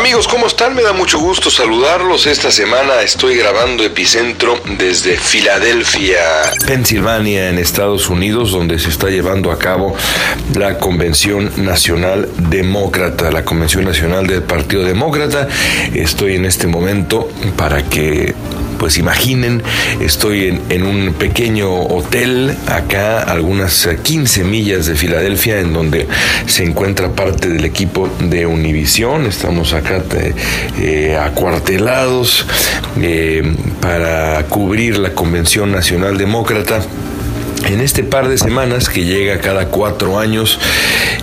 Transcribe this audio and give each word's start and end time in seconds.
Amigos, 0.00 0.26
¿cómo 0.28 0.46
están? 0.46 0.74
Me 0.74 0.80
da 0.80 0.94
mucho 0.94 1.18
gusto 1.18 1.50
saludarlos. 1.50 2.26
Esta 2.26 2.50
semana 2.50 3.02
estoy 3.02 3.36
grabando 3.36 3.84
Epicentro 3.84 4.58
desde 4.78 5.18
Filadelfia, 5.18 6.18
Pensilvania, 6.66 7.50
en 7.50 7.58
Estados 7.58 8.08
Unidos, 8.08 8.50
donde 8.50 8.78
se 8.78 8.88
está 8.88 9.10
llevando 9.10 9.52
a 9.52 9.58
cabo 9.58 9.94
la 10.54 10.78
Convención 10.78 11.52
Nacional 11.58 12.30
Demócrata, 12.48 13.30
la 13.30 13.44
Convención 13.44 13.84
Nacional 13.84 14.26
del 14.26 14.42
Partido 14.42 14.84
Demócrata. 14.84 15.48
Estoy 15.92 16.36
en 16.36 16.46
este 16.46 16.66
momento 16.66 17.28
para 17.58 17.82
que 17.82 18.34
pues 18.80 18.96
imaginen, 18.96 19.62
estoy 20.00 20.58
en, 20.70 20.84
un 20.84 21.12
pequeño 21.12 21.70
hotel 21.70 22.56
acá, 22.66 23.20
algunas 23.20 23.86
15 24.02 24.42
millas 24.44 24.86
de 24.86 24.94
Filadelfia, 24.94 25.60
en 25.60 25.74
donde 25.74 26.08
se 26.46 26.64
encuentra 26.64 27.10
parte 27.10 27.48
del 27.48 27.66
equipo 27.66 28.08
de 28.20 28.46
Univisión. 28.46 29.26
Estamos 29.26 29.74
acá 29.74 29.89
eh, 30.78 31.16
acuartelados 31.16 32.46
eh, 33.00 33.42
para 33.80 34.44
cubrir 34.44 34.98
la 34.98 35.14
Convención 35.14 35.72
Nacional 35.72 36.16
Demócrata 36.16 36.80
en 37.72 37.80
este 37.80 38.02
par 38.02 38.28
de 38.28 38.38
semanas 38.38 38.88
que 38.88 39.04
llega 39.04 39.38
cada 39.38 39.68
cuatro 39.68 40.18
años 40.18 40.58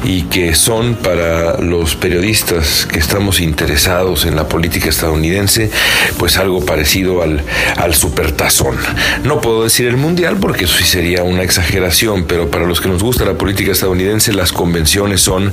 y 0.04 0.24
que 0.24 0.56
son 0.56 0.96
para 0.96 1.60
los 1.60 1.96
periodistas 1.96 2.86
que 2.86 3.00
estamos 3.00 3.40
interesados 3.40 4.26
en 4.26 4.36
la 4.36 4.48
política 4.48 4.90
estadounidense, 4.90 5.72
pues 6.18 6.38
algo 6.38 6.66
parecido 6.66 7.22
al, 7.22 7.42
al 7.76 7.96
supertazón. 7.96 8.78
No 9.24 9.42
puedo 9.42 9.64
decir 9.64 9.88
el 9.88 9.98
mundial 9.98 10.38
porque 10.40 10.66
eso 10.66 10.78
sí 10.78 10.86
sería 10.86 11.24
una 11.24 11.44
exageración, 11.44 12.26
pero 12.26 12.50
para 12.50 12.66
los 12.66 12.82
que 12.82 12.90
nos 12.90 13.04
gusta 13.04 13.26
la 13.26 13.34
política 13.34 13.72
estadounidense, 13.72 14.34
las 14.34 14.52
convenciones 14.52 15.22
son 15.22 15.52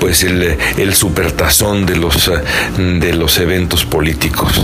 pues 0.00 0.22
el, 0.22 0.56
el 0.76 0.94
supertazón 0.94 1.86
de 1.86 1.96
los, 1.96 2.30
de 2.76 3.14
los 3.14 3.38
eventos 3.38 3.84
políticos. 3.84 4.60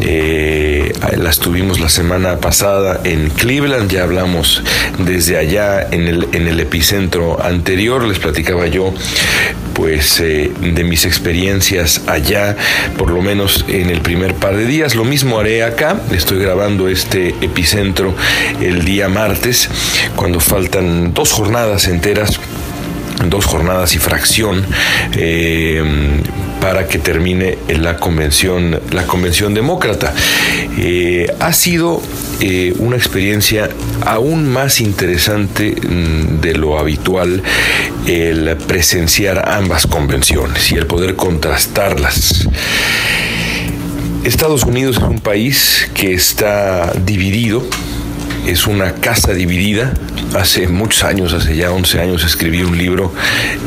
Eh, 0.00 0.92
las 1.16 1.38
tuvimos 1.38 1.80
la 1.80 1.88
semana 1.88 2.38
pasada 2.38 3.00
en 3.04 3.30
Cleveland, 3.30 3.90
ya 3.90 4.02
hablamos 4.02 4.62
desde 4.98 5.38
allá 5.38 5.86
en 5.90 6.06
el, 6.06 6.28
en 6.32 6.46
el 6.46 6.60
epicentro 6.60 7.42
anterior, 7.42 8.04
les 8.04 8.18
platicaba 8.18 8.66
yo 8.66 8.92
pues 9.74 10.20
eh, 10.20 10.50
de 10.58 10.84
mis 10.84 11.04
experiencias 11.04 12.02
allá, 12.06 12.56
por 12.96 13.10
lo 13.10 13.20
menos 13.20 13.64
en 13.68 13.90
el 13.90 14.00
primer 14.00 14.34
par 14.34 14.56
de 14.56 14.64
días. 14.64 14.94
Lo 14.94 15.04
mismo 15.04 15.38
haré 15.38 15.64
acá, 15.64 16.00
estoy 16.12 16.38
grabando 16.38 16.88
este 16.88 17.28
epicentro 17.42 18.14
el 18.60 18.84
día 18.84 19.08
martes, 19.08 19.68
cuando 20.16 20.40
faltan 20.40 21.12
dos 21.12 21.32
jornadas 21.32 21.88
enteras 21.88 22.40
dos 23.28 23.46
jornadas 23.46 23.94
y 23.94 23.98
fracción 23.98 24.64
eh, 25.16 25.82
para 26.60 26.86
que 26.86 26.98
termine 26.98 27.58
la 27.68 27.96
convención 27.96 28.78
la 28.92 29.06
convención 29.06 29.54
demócrata 29.54 30.12
eh, 30.76 31.26
ha 31.40 31.52
sido 31.52 32.02
eh, 32.40 32.74
una 32.78 32.96
experiencia 32.96 33.70
aún 34.04 34.48
más 34.48 34.80
interesante 34.80 35.74
mm, 35.74 36.40
de 36.40 36.54
lo 36.54 36.78
habitual 36.78 37.42
el 38.06 38.56
presenciar 38.66 39.48
ambas 39.48 39.86
convenciones 39.86 40.70
y 40.70 40.74
el 40.74 40.86
poder 40.86 41.16
contrastarlas. 41.16 42.46
Estados 44.24 44.64
Unidos 44.64 44.96
es 44.96 45.02
un 45.04 45.20
país 45.20 45.88
que 45.94 46.12
está 46.12 46.92
dividido 47.04 47.64
es 48.46 48.66
una 48.66 48.94
casa 48.94 49.32
dividida. 49.32 49.92
Hace 50.34 50.68
muchos 50.68 51.04
años, 51.04 51.32
hace 51.32 51.56
ya 51.56 51.70
11 51.70 52.00
años, 52.00 52.24
escribí 52.24 52.62
un 52.62 52.78
libro 52.78 53.12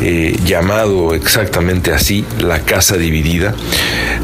eh, 0.02 0.38
llamado 0.46 1.14
exactamente 1.14 1.92
así, 1.92 2.26
La 2.40 2.62
casa 2.62 2.98
dividida, 2.98 3.54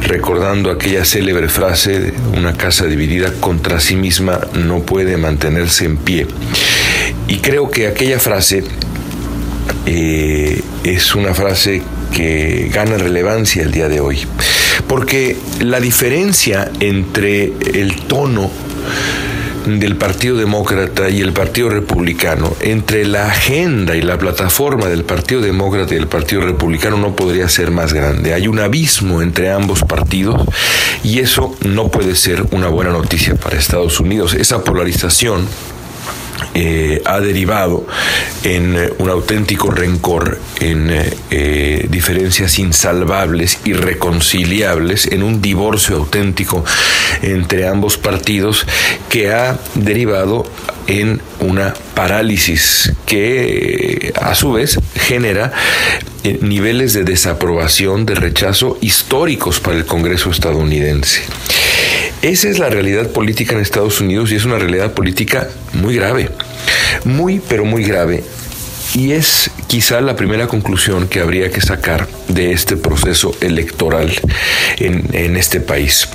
recordando 0.02 0.72
aquella 0.72 1.06
célebre 1.06 1.50
frase, 1.50 2.14
una 2.36 2.54
casa 2.54 2.86
dividida 2.86 3.32
contra 3.40 3.80
sí 3.80 3.96
misma 3.96 4.40
no 4.54 4.80
puede 4.82 5.18
mantenerse 5.18 5.86
en 5.86 5.98
pie. 5.98 6.28
Y 7.28 7.38
creo 7.38 7.70
que 7.70 7.88
aquella 7.88 8.20
frase 8.20 8.64
eh, 9.86 10.62
es 10.84 11.16
una 11.16 11.34
frase 11.34 11.82
que 12.14 12.70
gana 12.74 12.98
relevancia 12.98 13.64
el 13.64 13.72
día 13.72 13.90
de 13.90 14.00
hoy, 14.00 14.20
porque 14.88 15.36
la 15.60 15.80
diferencia 15.80 16.72
entre 16.80 17.52
el 17.74 17.96
tono 18.08 18.52
del 19.66 19.96
Partido 19.96 20.38
Demócrata 20.38 21.10
y 21.10 21.22
el 21.22 21.34
Partido 21.34 21.70
Republicano, 21.70 22.56
entre 22.62 23.06
la 23.06 23.28
agenda 23.28 23.96
y 23.96 24.02
la 24.02 24.18
plataforma 24.18 24.88
del 24.88 25.04
Partido 25.04 25.42
Demócrata 25.42 25.94
y 25.94 25.98
el 25.98 26.08
Partido 26.08 26.42
Republicano 26.42 26.98
no 26.98 27.16
podría 27.16 27.50
ser 27.50 27.72
más 27.72 27.92
grande. 27.94 28.34
Hay 28.34 28.48
un 28.48 28.60
abismo 28.60 29.22
entre 29.22 29.52
ambos 29.52 29.84
partidos 29.84 30.42
y 31.04 31.20
eso 31.20 31.56
no 31.62 31.90
puede 31.90 32.16
ser 32.16 32.46
una 32.52 32.68
buena 32.68 32.92
noticia 32.92 33.36
para 33.36 33.58
Estados 33.58 34.00
Unidos. 34.00 34.36
Esa 34.36 34.64
polarización 34.64 35.48
eh, 36.54 37.02
ha 37.06 37.20
derivado 37.20 37.86
en 38.44 38.76
eh, 38.76 38.94
un 39.00 39.10
auténtico 39.10 39.72
rencor, 39.72 40.40
en 40.60 40.90
eh, 41.32 41.86
diferencias 41.90 42.60
insalvables, 42.60 43.60
irreconciliables, 43.66 45.08
en 45.08 45.24
un 45.24 45.42
divorcio 45.42 45.98
auténtico 45.98 46.64
entre 47.22 47.68
ambos 47.68 47.98
partidos 47.98 48.66
que 49.10 49.34
ha 49.34 49.60
derivado 49.76 50.46
en 50.88 51.22
una 51.40 51.74
parálisis 51.94 52.94
que 53.06 54.14
a 54.20 54.36
su 54.36 54.54
vez 54.54 54.80
genera 54.96 55.52
niveles 56.42 56.94
de 56.94 57.04
desaprobación, 57.04 58.06
de 58.06 58.16
rechazo 58.16 58.78
históricos 58.82 59.60
para 59.60 59.78
el 59.78 59.86
Congreso 59.86 60.32
estadounidense. 60.32 61.24
Esa 62.26 62.50
es 62.50 62.58
la 62.58 62.72
realidad 62.72 63.12
política 63.12 63.54
en 63.54 63.62
Estados 63.62 64.02
Unidos 64.02 64.32
y 64.32 64.36
es 64.36 64.46
una 64.46 64.58
realidad 64.58 64.94
política 64.94 65.48
muy 65.74 65.96
grave, 65.96 66.32
muy 67.04 67.40
pero 67.40 67.66
muy 67.66 67.84
grave. 67.84 68.24
Y 68.96 69.12
es 69.12 69.52
quizá 69.68 70.02
la 70.02 70.16
primera 70.16 70.48
conclusión 70.48 71.08
que 71.08 71.20
habría 71.20 71.52
que 71.52 71.62
sacar 71.62 72.08
de 72.28 72.52
este 72.52 72.78
proceso 72.78 73.38
electoral 73.42 74.12
en, 74.80 75.38
este 75.38 75.60
país. 75.60 76.10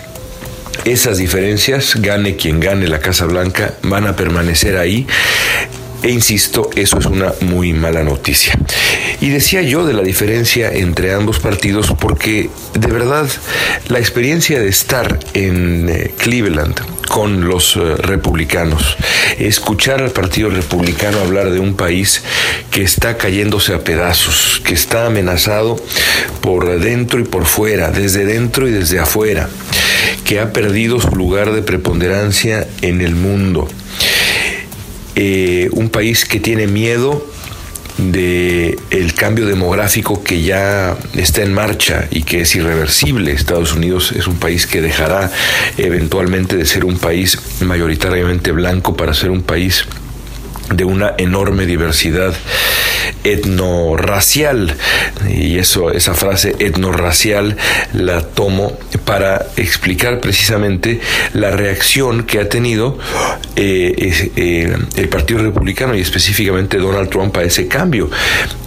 Esas 0.85 1.19
diferencias, 1.19 1.95
gane 1.95 2.35
quien 2.35 2.59
gane 2.59 2.89
la 2.89 2.99
Casa 2.99 3.27
Blanca, 3.27 3.75
van 3.83 4.09
a 4.09 4.17
permanecer 4.17 4.79
ahí 4.79 5.07
e 6.03 6.11
insisto, 6.11 6.71
eso 6.77 6.99
es 6.99 7.07
una 7.07 7.33
muy 7.41 7.73
mala 7.73 8.03
noticia. 8.03 8.59
Y 9.21 9.29
decía 9.31 9.63
yo 9.63 9.87
de 9.87 9.93
la 9.93 10.03
diferencia 10.03 10.73
entre 10.73 11.13
ambos 11.13 11.41
partidos 11.41 11.93
porque 12.01 12.49
de 12.75 12.87
verdad 12.89 13.29
la 13.89 13.99
experiencia 13.99 14.61
de 14.61 14.69
estar 14.69 15.19
en 15.35 15.89
eh, 15.89 16.15
Cleveland 16.17 16.81
con 17.09 17.49
los 17.49 17.77
eh, 17.77 17.97
republicanos, 17.97 18.97
escuchar 19.39 20.01
al 20.01 20.11
Partido 20.11 20.49
Republicano 20.49 21.19
hablar 21.19 21.51
de 21.51 21.59
un 21.59 21.75
país 21.75 22.23
que 22.71 22.83
está 22.83 23.19
cayéndose 23.19 23.75
a 23.75 23.85
pedazos, 23.85 24.63
que 24.65 24.75
está 24.75 25.07
amenazado 25.07 25.77
por 26.41 26.79
dentro 26.79 27.21
y 27.21 27.25
por 27.25 27.47
fuera, 27.47 27.91
desde 27.91 28.25
dentro 28.25 28.69
y 28.69 28.71
desde 28.71 29.01
afuera, 29.01 29.49
que 30.25 30.41
ha 30.41 30.53
perdido 30.53 31.01
su 31.01 31.11
lugar 31.11 31.53
de 31.53 31.63
preponderancia 31.63 32.67
en 32.81 33.01
el 33.01 33.17
mundo 33.17 33.69
eh, 35.17 35.69
un 35.73 35.91
país 35.91 36.25
que 36.25 36.41
tiene 36.41 36.67
miedo 36.67 37.25
de 37.99 38.79
el 38.91 39.15
cambio 39.15 39.47
demográfico 39.47 40.23
que 40.23 40.43
ya 40.43 40.97
está 41.15 41.43
en 41.43 41.53
marcha 41.53 42.09
y 42.11 42.23
que 42.23 42.43
es 42.43 42.55
irreversible. 42.55 43.33
Estados 43.33 43.75
Unidos 43.75 44.13
es 44.13 44.27
un 44.27 44.37
país 44.37 44.67
que 44.67 44.81
dejará 44.81 45.31
eventualmente 45.77 46.57
de 46.57 46.65
ser 46.65 46.85
un 46.85 46.99
país 46.99 47.39
mayoritariamente 47.61 48.53
blanco 48.53 48.97
para 48.97 49.13
ser 49.15 49.31
un 49.31 49.43
país 49.43 49.85
de 50.71 50.85
una 50.85 51.15
enorme 51.19 51.67
diversidad 51.67 52.35
etnorracial 53.25 54.75
y 55.29 55.59
eso 55.59 55.91
esa 55.91 56.15
frase 56.15 56.55
etnorracial 56.59 57.57
la 57.93 58.23
tomo 58.23 58.79
para 59.05 59.47
explicar 59.57 60.21
precisamente 60.21 61.01
la 61.35 61.51
reacción 61.51 62.25
que 62.25 62.41
ha 62.41 62.49
tenido 62.49 62.99
eh, 63.57 64.31
eh, 64.37 64.77
el 64.97 65.09
Partido 65.09 65.43
Republicano 65.43 65.95
y 65.95 66.01
específicamente 66.01 66.79
Donald 66.79 67.11
Trump 67.11 67.37
a 67.37 67.43
ese 67.43 67.69
cambio. 67.69 68.11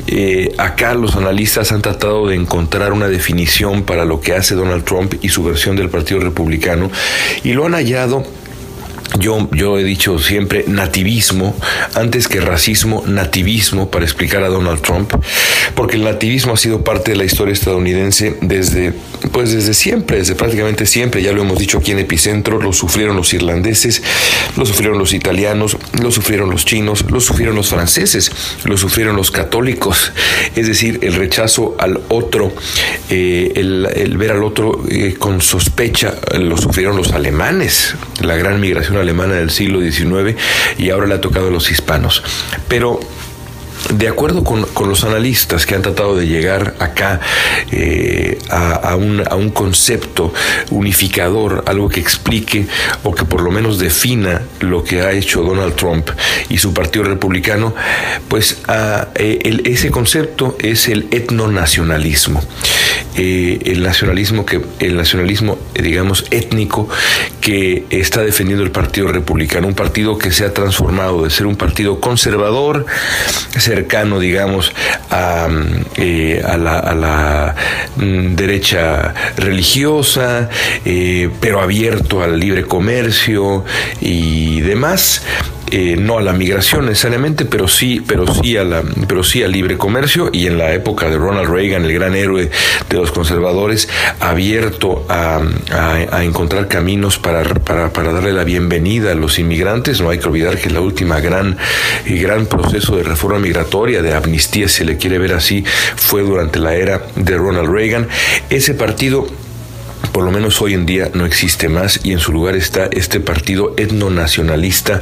Eh, 0.07 0.53
acá 0.57 0.93
los 0.93 1.15
analistas 1.15 1.71
han 1.71 1.81
tratado 1.81 2.27
de 2.27 2.35
encontrar 2.35 2.91
una 2.91 3.07
definición 3.07 3.83
para 3.83 4.05
lo 4.05 4.19
que 4.19 4.33
hace 4.33 4.53
Donald 4.53 4.83
Trump 4.83 5.15
y 5.21 5.29
su 5.29 5.43
versión 5.43 5.75
del 5.75 5.89
Partido 5.89 6.19
Republicano 6.19 6.91
y 7.43 7.53
lo 7.53 7.65
han 7.65 7.73
hallado 7.73 8.25
yo, 9.19 9.49
yo 9.51 9.77
he 9.77 9.83
dicho 9.83 10.19
siempre 10.19 10.65
nativismo, 10.67 11.55
antes 11.95 12.27
que 12.27 12.41
racismo, 12.41 13.03
nativismo 13.05 13.89
para 13.89 14.05
explicar 14.05 14.43
a 14.43 14.49
Donald 14.49 14.81
Trump, 14.81 15.13
porque 15.75 15.95
el 15.95 16.03
nativismo 16.03 16.53
ha 16.53 16.57
sido 16.57 16.83
parte 16.83 17.11
de 17.11 17.17
la 17.17 17.25
historia 17.25 17.53
estadounidense 17.53 18.37
desde, 18.41 18.93
pues 19.33 19.51
desde 19.51 19.73
siempre, 19.73 20.17
desde 20.17 20.35
prácticamente 20.35 20.85
siempre, 20.85 21.21
ya 21.21 21.33
lo 21.33 21.41
hemos 21.41 21.57
dicho 21.57 21.79
aquí 21.79 21.91
en 21.91 21.99
Epicentro, 21.99 22.61
lo 22.61 22.71
sufrieron 22.71 23.17
los 23.17 23.33
irlandeses, 23.33 24.03
lo 24.55 24.65
sufrieron 24.65 24.99
los 24.99 25.11
italianos, 25.11 25.75
lo 26.01 26.11
sufrieron 26.11 26.51
los 26.51 26.65
chinos, 26.65 27.03
lo 27.09 27.19
sufrieron 27.19 27.55
los 27.55 27.69
franceses, 27.69 28.31
lo 28.63 28.77
sufrieron 28.77 29.15
los 29.15 29.31
católicos, 29.31 30.13
es 30.55 30.67
decir, 30.67 30.99
el 31.01 31.15
rechazo 31.15 31.75
al 31.79 32.01
otro, 32.09 32.53
eh, 33.09 33.51
el, 33.55 34.17
ver 34.17 34.31
al 34.31 34.43
otro 34.43 34.83
eh, 34.87 35.15
con 35.17 35.41
sospecha, 35.41 36.13
lo 36.39 36.55
sufrieron 36.55 36.95
los 36.95 37.11
alemanes, 37.11 37.95
la 38.21 38.35
gran 38.35 38.61
migración 38.61 38.97
alemana 38.97 39.33
del 39.33 39.49
siglo 39.49 39.81
XIX 39.81 40.39
y 40.77 40.91
ahora 40.91 41.07
le 41.07 41.15
ha 41.15 41.21
tocado 41.21 41.47
a 41.47 41.51
los 41.51 41.71
hispanos. 41.71 42.23
Pero 42.67 42.99
de 43.91 44.07
acuerdo 44.07 44.43
con, 44.43 44.65
los 44.87 45.03
analistas 45.03 45.65
que 45.65 45.75
han 45.75 45.81
tratado 45.81 46.15
de 46.15 46.27
llegar 46.27 46.75
acá 46.79 47.19
eh, 47.71 48.37
a, 48.49 48.95
un, 48.95 49.23
a, 49.29 49.35
un, 49.35 49.49
concepto 49.49 50.33
unificador, 50.71 51.63
algo 51.67 51.89
que 51.89 51.99
explique 51.99 52.67
o 53.03 53.13
que 53.13 53.25
por 53.25 53.41
lo 53.41 53.51
menos 53.51 53.79
defina 53.79 54.41
lo 54.59 54.83
que 54.83 55.01
ha 55.01 55.11
hecho 55.11 55.41
Donald 55.41 55.75
Trump 55.75 56.09
y 56.49 56.57
su 56.57 56.73
partido 56.73 57.05
republicano, 57.05 57.73
pues 58.27 58.61
eh, 59.15 59.61
ese 59.65 59.91
concepto 59.91 60.55
es 60.59 60.87
el 60.87 61.07
etnonacionalismo. 61.11 62.41
Eh, 63.15 63.59
el 63.65 63.83
nacionalismo 63.83 64.45
que 64.45 64.61
el 64.79 64.95
nacionalismo 64.95 65.59
digamos 65.75 66.25
étnico 66.31 66.89
que 67.41 67.85
está 67.91 68.21
defendiendo 68.21 68.63
el 68.63 68.71
partido 68.71 69.07
republicano 69.09 69.67
un 69.67 69.75
partido 69.75 70.17
que 70.17 70.31
se 70.31 70.45
ha 70.45 70.53
transformado 70.53 71.23
de 71.23 71.29
ser 71.29 71.45
un 71.45 71.55
partido 71.55 71.99
conservador 71.99 72.85
cercano, 73.59 74.19
digamos, 74.19 74.73
a, 75.09 75.47
eh, 75.97 76.41
la, 76.43 77.55
mm, 77.95 78.35
derecha 78.35 79.13
religiosa, 79.37 80.49
eh, 80.85 81.29
pero 81.39 81.61
abierto 81.61 82.23
al 82.23 82.39
libre 82.39 82.63
comercio 82.63 83.63
y 84.01 84.61
demás. 84.61 85.23
Eh, 85.75 85.95
no 85.97 86.19
a 86.19 86.21
la 86.21 86.33
migración 86.33 86.85
necesariamente, 86.85 87.45
pero 87.45 87.67
sí, 87.67 87.99
pero 88.07 88.31
sí 88.31 88.57
a 88.57 88.63
la, 88.63 88.83
pero 89.07 89.23
sí 89.23 89.41
al 89.41 89.51
libre 89.51 89.75
comercio 89.75 90.29
y 90.31 90.45
en 90.45 90.59
la 90.59 90.71
época 90.71 91.09
de 91.09 91.17
Ronald 91.17 91.49
Reagan, 91.49 91.83
el 91.83 91.93
gran 91.93 92.13
héroe 92.13 92.51
de 92.87 92.95
los 92.95 93.11
conservadores, 93.11 93.89
abierto 94.19 95.03
a, 95.09 95.41
encontrar 96.21 96.67
caminos 96.67 97.17
para, 97.17 97.43
para, 97.43 98.13
darle 98.13 98.33
la 98.33 98.43
bienvenida 98.43 99.13
a 99.13 99.15
los 99.15 99.39
inmigrantes. 99.39 99.99
No 99.99 100.11
hay 100.11 100.19
que 100.19 100.27
olvidar 100.27 100.59
que 100.59 100.69
la 100.69 100.79
última 100.79 101.19
gran, 101.21 101.57
gran 102.05 102.45
proceso 102.45 102.95
de 102.95 103.01
reforma 103.01 103.39
migratoria, 103.39 104.03
de 104.03 104.13
amnistía, 104.13 104.67
si 104.67 104.75
se 104.75 104.85
le 104.85 104.97
quiere 104.97 105.17
ver 105.17 105.33
así, 105.33 105.65
fue 105.95 106.21
durante 106.21 106.59
la 106.59 106.75
era 106.75 107.01
de 107.15 107.35
Ronald 107.35 107.71
Reagan. 107.71 108.07
Ese 108.51 108.75
partido 108.75 109.25
por 110.11 110.23
lo 110.23 110.31
menos 110.31 110.61
hoy 110.61 110.73
en 110.73 110.85
día 110.85 111.09
no 111.13 111.25
existe 111.25 111.69
más 111.69 111.99
y 112.03 112.11
en 112.11 112.19
su 112.19 112.31
lugar 112.31 112.55
está 112.55 112.85
este 112.91 113.19
partido 113.19 113.73
etnonacionalista 113.77 115.01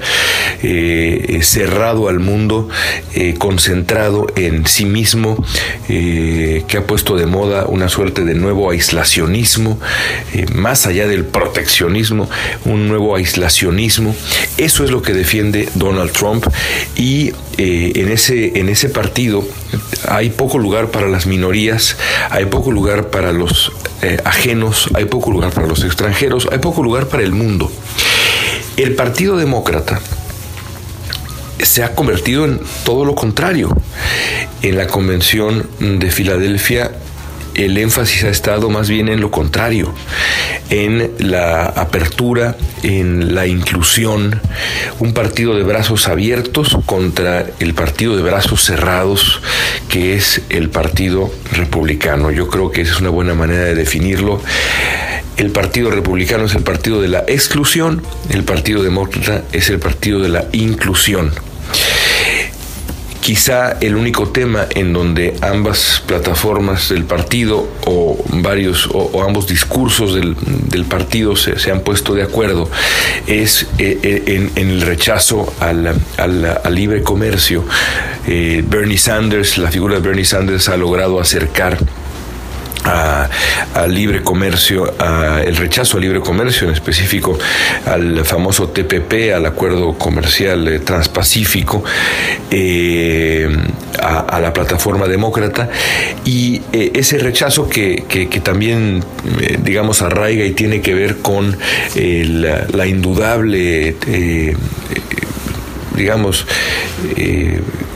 eh, 0.63 1.25
eh, 1.29 1.43
cerrado 1.43 2.07
al 2.07 2.19
mundo, 2.19 2.69
eh, 3.13 3.35
concentrado 3.37 4.27
en 4.35 4.65
sí 4.67 4.85
mismo, 4.85 5.43
que 5.87 6.77
ha 6.77 6.87
puesto 6.87 7.15
de 7.15 7.25
moda 7.25 7.65
una 7.65 7.89
suerte 7.89 8.23
de 8.23 8.33
nuevo 8.33 8.69
aislacionismo, 8.69 9.79
más 10.53 10.85
allá 10.85 11.07
del 11.07 11.25
proteccionismo, 11.25 12.29
un 12.65 12.87
nuevo 12.87 13.15
aislacionismo. 13.15 14.15
Eso 14.57 14.85
es 14.85 14.91
lo 14.91 15.01
que 15.01 15.13
defiende 15.13 15.67
Donald 15.75 16.11
Trump 16.11 16.45
y 16.95 17.33
en, 17.57 18.09
ese, 18.09 18.59
en 18.59 18.69
ese 18.69 18.89
partido 18.89 19.45
hay 20.07 20.29
poco 20.29 20.57
lugar 20.57 20.91
para 20.91 21.07
las 21.07 21.25
minorías, 21.25 21.97
hay 22.29 22.45
poco 22.45 22.71
lugar 22.71 23.09
para 23.09 23.31
los 23.31 23.71
ajenos, 24.25 24.89
hay 24.93 25.05
poco 25.05 25.31
lugar 25.31 25.51
para 25.51 25.67
los 25.67 25.83
extranjeros, 25.83 26.47
hay 26.51 26.59
poco 26.59 26.81
lugar 26.83 27.07
para 27.07 27.23
el 27.23 27.31
mundo. 27.31 27.71
El 28.77 28.95
Partido 28.95 29.37
Demócrata 29.37 29.99
se 31.59 31.83
ha 31.83 31.93
convertido 31.93 32.45
en 32.45 32.59
todo 32.83 33.05
lo 33.05 33.15
contrario. 33.15 33.75
En 34.61 34.77
la 34.77 34.87
Convención 34.87 35.67
de 35.79 36.11
Filadelfia 36.11 36.91
el 37.65 37.77
énfasis 37.77 38.23
ha 38.23 38.29
estado 38.29 38.69
más 38.69 38.89
bien 38.89 39.09
en 39.09 39.21
lo 39.21 39.31
contrario, 39.31 39.93
en 40.69 41.11
la 41.19 41.65
apertura, 41.65 42.55
en 42.83 43.35
la 43.35 43.47
inclusión, 43.47 44.39
un 44.99 45.13
partido 45.13 45.55
de 45.55 45.63
brazos 45.63 46.07
abiertos 46.07 46.77
contra 46.85 47.45
el 47.59 47.73
partido 47.73 48.15
de 48.15 48.23
brazos 48.23 48.63
cerrados 48.63 49.41
que 49.89 50.15
es 50.15 50.41
el 50.49 50.69
Partido 50.69 51.31
Republicano. 51.51 52.31
Yo 52.31 52.47
creo 52.47 52.71
que 52.71 52.81
esa 52.81 52.93
es 52.93 53.01
una 53.01 53.09
buena 53.09 53.33
manera 53.33 53.63
de 53.63 53.75
definirlo. 53.75 54.41
El 55.37 55.51
Partido 55.51 55.91
Republicano 55.91 56.45
es 56.45 56.55
el 56.55 56.63
partido 56.63 57.01
de 57.01 57.07
la 57.07 57.23
exclusión, 57.27 58.03
el 58.29 58.43
Partido 58.43 58.83
Demócrata 58.83 59.43
es 59.51 59.69
el 59.69 59.79
partido 59.79 60.19
de 60.19 60.29
la 60.29 60.45
inclusión. 60.51 61.31
Quizá 63.21 63.77
el 63.81 63.95
único 63.95 64.29
tema 64.29 64.65
en 64.71 64.93
donde 64.93 65.35
ambas 65.41 66.03
plataformas 66.07 66.89
del 66.89 67.05
partido 67.05 67.67
o 67.85 68.17
varios 68.27 68.89
o, 68.91 69.23
ambos 69.23 69.45
discursos 69.45 70.15
del, 70.15 70.85
partido 70.85 71.35
se, 71.35 71.71
han 71.71 71.81
puesto 71.81 72.15
de 72.15 72.23
acuerdo 72.23 72.69
es 73.27 73.67
eh, 73.77 73.99
eh, 74.01 74.49
en, 74.55 74.69
el 74.69 74.81
rechazo 74.81 75.53
al, 75.59 76.01
libre 76.71 77.03
comercio. 77.03 77.63
Eh, 78.27 78.63
Bernie 78.67 78.97
Sanders, 78.97 79.59
la 79.59 79.69
figura 79.69 79.95
de 79.95 80.01
Bernie 80.01 80.25
Sanders 80.25 80.67
ha 80.69 80.75
logrado 80.75 81.19
acercar 81.19 81.77
al 83.73 83.93
libre 83.93 84.23
comercio, 84.23 84.93
el 85.43 85.55
rechazo 85.55 85.97
al 85.97 86.03
libre 86.03 86.19
comercio, 86.19 86.67
en 86.67 86.73
específico 86.73 87.37
al 87.85 88.25
famoso 88.25 88.69
TPP, 88.69 89.33
al 89.35 89.45
acuerdo 89.45 89.93
comercial 89.97 90.67
eh, 90.67 90.79
transpacífico, 90.79 91.83
eh, 92.49 93.49
a, 93.99 94.39
la 94.39 94.53
plataforma 94.53 95.07
demócrata, 95.07 95.69
y 96.25 96.61
eh, 96.71 96.91
ese 96.95 97.17
rechazo 97.17 97.69
que, 97.69 98.03
también, 98.43 99.03
digamos, 99.59 100.01
arraiga 100.01 100.45
y 100.45 100.51
tiene 100.51 100.81
que 100.81 100.93
ver 100.93 101.17
con 101.17 101.57
la, 101.95 102.87
indudable 102.87 103.95
digamos, 105.95 106.47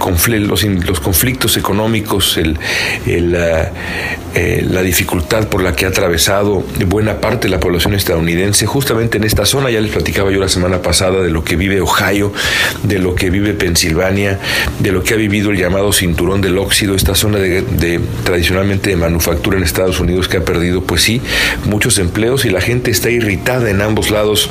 los, 0.06 1.00
conflictos 1.00 1.58
económicos, 1.58 2.38
el, 2.38 2.58
eh, 3.06 4.66
la 4.70 4.82
dificultad 4.82 5.48
por 5.48 5.64
la 5.64 5.76
que 5.76 5.86
ha 5.86 5.90
atravesado 5.90 6.64
buena 6.88 7.22
parte 7.22 7.48
de 7.48 7.52
la 7.52 7.60
población 7.60 7.94
estadounidense, 7.94 8.66
justamente 8.66 9.18
en 9.18 9.24
esta 9.24 9.46
zona. 9.46 9.70
Ya 9.70 9.82
les 9.82 9.92
platicaba 9.92 10.32
yo 10.32 10.40
la 10.40 10.50
semana 10.50 10.82
pasada 10.82 11.22
de 11.22 11.30
lo 11.30 11.44
que 11.44 11.56
vive 11.56 11.82
Ohio, 11.82 12.34
de 12.84 13.00
lo 13.00 13.16
que 13.16 13.30
vive 13.30 13.54
Pensilvania, 13.54 14.40
de 14.80 14.92
lo 14.92 15.04
que 15.04 15.14
ha 15.14 15.18
vivido 15.18 15.52
el 15.52 15.58
llamado 15.58 15.92
cinturón 15.94 16.42
del 16.42 16.58
óxido, 16.58 16.96
esta 16.96 17.16
zona 17.16 17.40
de, 17.40 18.02
tradicionalmente 18.24 18.90
de 18.90 18.96
manufactura 18.96 19.58
en 19.58 19.64
Estados 19.64 20.00
Unidos 20.00 20.28
que 20.28 20.38
ha 20.38 20.46
perdido, 20.46 20.82
pues 20.82 21.02
sí, 21.02 21.22
muchos 21.66 21.98
empleos 21.98 22.46
y 22.46 22.50
la 22.50 22.62
gente 22.62 22.92
está 22.92 23.10
irritada 23.10 23.70
en 23.70 23.82
ambos 23.82 24.12
lados 24.12 24.50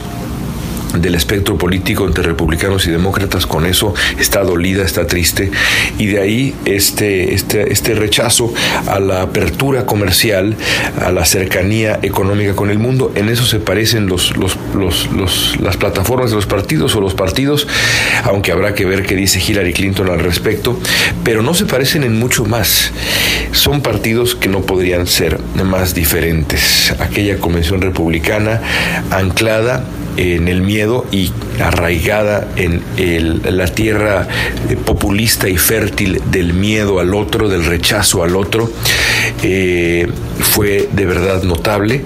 del 1.01 1.15
espectro 1.15 1.59
político 1.59 2.07
entre 2.07 2.23
republicanos 2.23 2.87
y 2.87 2.91
demócratas 2.91 3.47
con 3.47 3.67
eso 3.67 3.95
está 4.19 4.43
dolida, 4.43 4.85
está 4.85 5.07
triste 5.07 5.51
y 5.99 6.07
de 6.07 6.21
ahí 6.21 6.55
este, 6.65 7.35
este, 7.35 7.73
este 7.73 7.95
rechazo 7.95 8.53
a 8.87 9.01
la 9.01 9.23
apertura 9.23 9.87
comercial, 9.87 10.57
a 11.01 11.11
la 11.11 11.25
cercanía 11.25 11.99
económica 12.03 12.55
con 12.55 12.71
el 12.71 12.79
mundo. 12.79 13.13
En 13.15 13.29
eso 13.29 13.45
se 13.45 13.59
parecen 13.59 14.07
los, 14.07 14.37
los, 14.37 14.57
los, 14.75 15.61
las 15.61 15.77
plataformas 15.77 16.31
de 16.31 16.37
los 16.37 16.47
partidos 16.47 16.95
o 16.97 17.01
los 17.01 17.15
partidos, 17.15 17.67
aunque 18.25 18.53
habrá 18.53 18.75
que 18.75 18.85
ver 18.85 19.05
qué 19.05 19.17
dice 19.17 19.41
Hillary 19.41 19.73
Clinton 19.73 20.11
al 20.11 20.21
respecto, 20.21 20.79
pero 21.23 21.43
no 21.43 21.55
se 21.55 21.67
parecen 21.67 22.05
en 22.05 22.19
mucho 22.19 22.45
más. 22.45 22.93
Son 23.53 23.81
partidos 23.81 24.35
que 24.35 24.49
no 24.49 24.63
podrían 24.63 25.07
ser 25.07 25.39
más 25.65 25.95
diferentes. 25.95 26.95
Aquella 26.99 27.39
convención 27.39 27.81
republicana 27.81 28.61
anclada 29.11 29.85
en 30.17 30.49
el 30.49 30.63
miedo 30.63 31.07
y 31.11 31.33
arraigada 31.61 32.49
en 32.57 32.83
la 33.45 33.67
tierra 33.67 34.29
eh, 34.69 34.77
populista 34.77 35.49
y 35.49 35.57
fértil 35.57 36.21
del 36.31 36.55
miedo 36.55 37.01
al 37.01 37.15
otro, 37.15 37.49
del 37.49 37.65
rechazo 37.65 38.23
al 38.23 38.37
otro, 38.37 38.71
eh, 39.43 40.09
fue 40.41 40.89
de 40.93 41.07
verdad 41.07 41.43
notable. 41.43 42.03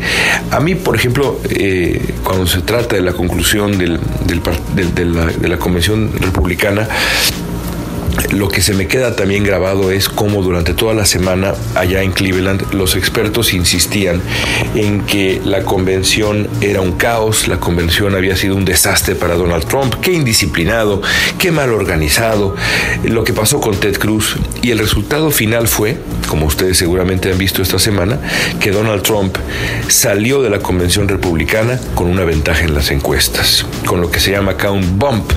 A 0.50 0.60
mí, 0.60 0.74
por 0.74 0.96
ejemplo, 0.96 1.40
eh, 1.50 2.14
cuando 2.24 2.46
se 2.46 2.60
trata 2.60 2.96
de 2.96 3.02
la 3.02 3.12
conclusión 3.12 3.78
de, 3.78 3.98
la, 5.48 5.58
Convención 5.58 6.10
Republicana, 6.20 6.88
Lo 8.30 8.48
que 8.48 8.60
se 8.60 8.74
me 8.74 8.86
queda 8.86 9.16
también 9.16 9.42
grabado 9.42 9.90
es 9.90 10.08
cómo 10.08 10.42
durante 10.42 10.74
toda 10.74 10.92
la 10.92 11.06
semana 11.06 11.54
allá 11.74 12.02
en 12.02 12.12
Cleveland 12.12 12.74
los 12.74 12.94
expertos 12.94 13.54
insistían 13.54 14.20
en 14.74 15.00
que 15.02 15.40
la 15.44 15.62
convención 15.62 16.46
era 16.60 16.82
un 16.82 16.92
caos, 16.92 17.48
la 17.48 17.58
convención 17.58 18.14
había 18.14 18.36
sido 18.36 18.54
un 18.54 18.66
desastre 18.66 19.14
para 19.14 19.34
Donald 19.34 19.64
Trump, 19.64 19.94
qué 20.02 20.12
indisciplinado, 20.12 21.00
qué 21.38 21.50
mal 21.50 21.72
organizado, 21.72 22.54
lo 23.04 23.24
que 23.24 23.32
pasó 23.32 23.60
con 23.60 23.76
Ted 23.76 23.96
Cruz 23.98 24.36
y 24.60 24.72
el 24.72 24.78
resultado 24.78 25.30
final 25.30 25.66
fue, 25.66 25.96
como 26.28 26.46
ustedes 26.46 26.76
seguramente 26.76 27.32
han 27.32 27.38
visto 27.38 27.62
esta 27.62 27.78
semana, 27.78 28.18
que 28.60 28.72
Donald 28.72 29.02
Trump 29.02 29.36
salió 29.88 30.42
de 30.42 30.50
la 30.50 30.58
convención 30.58 31.08
republicana 31.08 31.80
con 31.94 32.08
una 32.08 32.24
ventaja 32.24 32.64
en 32.64 32.74
las 32.74 32.90
encuestas, 32.90 33.64
con 33.86 34.02
lo 34.02 34.10
que 34.10 34.20
se 34.20 34.32
llama 34.32 34.52
acá 34.52 34.70
un 34.70 34.98
bump, 34.98 35.32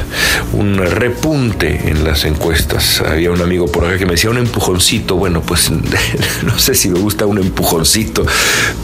un 0.54 0.78
repunte 0.78 1.90
en 1.90 2.04
las 2.04 2.26
encuestas. 2.26 2.81
Había 3.06 3.32
un 3.32 3.42
amigo 3.42 3.68
por 3.68 3.86
acá 3.86 3.98
que 3.98 4.06
me 4.06 4.12
decía 4.12 4.30
un 4.30 4.38
empujoncito, 4.38 5.16
bueno, 5.16 5.42
pues 5.42 5.72
no 6.44 6.58
sé 6.58 6.76
si 6.76 6.90
me 6.90 7.00
gusta 7.00 7.26
un 7.26 7.38
empujoncito. 7.38 8.26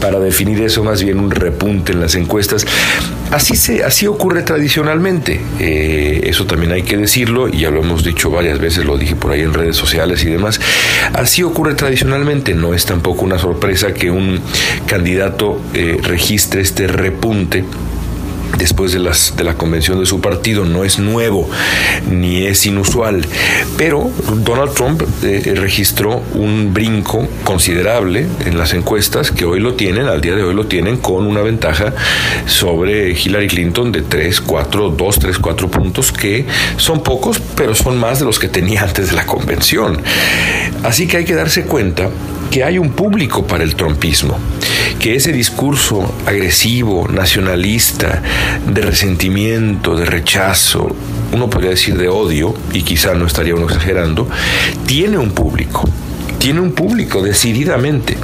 Para 0.00 0.18
definir 0.20 0.62
eso, 0.62 0.84
más 0.84 1.02
bien 1.02 1.18
un 1.18 1.30
repunte 1.30 1.92
en 1.92 2.00
las 2.00 2.14
encuestas. 2.14 2.66
Así, 3.30 3.56
se, 3.56 3.84
así 3.84 4.06
ocurre 4.06 4.42
tradicionalmente, 4.42 5.38
eh, 5.58 6.22
eso 6.24 6.46
también 6.46 6.72
hay 6.72 6.82
que 6.82 6.96
decirlo, 6.96 7.48
y 7.48 7.58
ya 7.58 7.70
lo 7.70 7.80
hemos 7.80 8.02
dicho 8.02 8.30
varias 8.30 8.58
veces, 8.58 8.86
lo 8.86 8.96
dije 8.96 9.16
por 9.16 9.32
ahí 9.32 9.42
en 9.42 9.52
redes 9.52 9.76
sociales 9.76 10.24
y 10.24 10.28
demás, 10.28 10.58
así 11.12 11.42
ocurre 11.42 11.74
tradicionalmente, 11.74 12.54
no 12.54 12.72
es 12.72 12.86
tampoco 12.86 13.26
una 13.26 13.38
sorpresa 13.38 13.92
que 13.92 14.10
un 14.10 14.40
candidato 14.86 15.60
eh, 15.74 15.98
registre 16.02 16.62
este 16.62 16.86
repunte 16.86 17.64
después 18.58 18.92
de, 18.92 18.98
las, 18.98 19.34
de 19.36 19.44
la 19.44 19.54
convención 19.54 20.00
de 20.00 20.06
su 20.06 20.20
partido. 20.20 20.64
No 20.64 20.84
es 20.84 20.98
nuevo 20.98 21.48
ni 22.10 22.44
es 22.44 22.66
inusual. 22.66 23.26
Pero 23.76 24.10
Donald 24.44 24.74
Trump 24.74 25.02
eh, 25.22 25.54
registró 25.56 26.22
un 26.34 26.74
brinco 26.74 27.26
considerable 27.44 28.26
en 28.44 28.58
las 28.58 28.74
encuestas 28.74 29.30
que 29.30 29.44
hoy 29.44 29.60
lo 29.60 29.74
tienen, 29.74 30.06
al 30.06 30.20
día 30.20 30.34
de 30.34 30.42
hoy 30.42 30.54
lo 30.54 30.66
tienen 30.66 30.98
con 30.98 31.26
una 31.26 31.40
ventaja 31.40 31.94
sobre 32.46 33.12
Hillary 33.12 33.48
Clinton 33.48 33.92
de 33.92 34.02
3, 34.02 34.40
4, 34.40 34.90
2, 34.90 35.18
3, 35.18 35.38
4 35.38 35.70
puntos 35.70 36.12
que 36.12 36.46
son 36.76 37.02
pocos, 37.02 37.40
pero 37.56 37.74
son 37.74 37.98
más 37.98 38.18
de 38.18 38.24
los 38.24 38.38
que 38.38 38.48
tenía 38.48 38.82
antes 38.82 39.08
de 39.08 39.16
la 39.16 39.26
convención. 39.26 40.00
Así 40.82 41.06
que 41.06 41.18
hay 41.18 41.24
que 41.24 41.34
darse 41.34 41.64
cuenta 41.64 42.10
que 42.50 42.64
hay 42.64 42.78
un 42.78 42.90
público 42.90 43.46
para 43.46 43.64
el 43.64 43.74
trumpismo, 43.74 44.38
que 44.98 45.14
ese 45.14 45.32
discurso 45.32 46.14
agresivo, 46.26 47.08
nacionalista, 47.08 48.22
de 48.66 48.82
resentimiento, 48.82 49.96
de 49.96 50.06
rechazo, 50.06 50.94
uno 51.32 51.50
podría 51.50 51.70
decir 51.70 51.96
de 51.96 52.08
odio, 52.08 52.54
y 52.72 52.82
quizá 52.82 53.14
no 53.14 53.26
estaría 53.26 53.54
uno 53.54 53.66
exagerando, 53.66 54.28
tiene 54.86 55.18
un 55.18 55.30
público, 55.30 55.88
tiene 56.38 56.60
un 56.60 56.72
público 56.72 57.22
decididamente. 57.22 58.16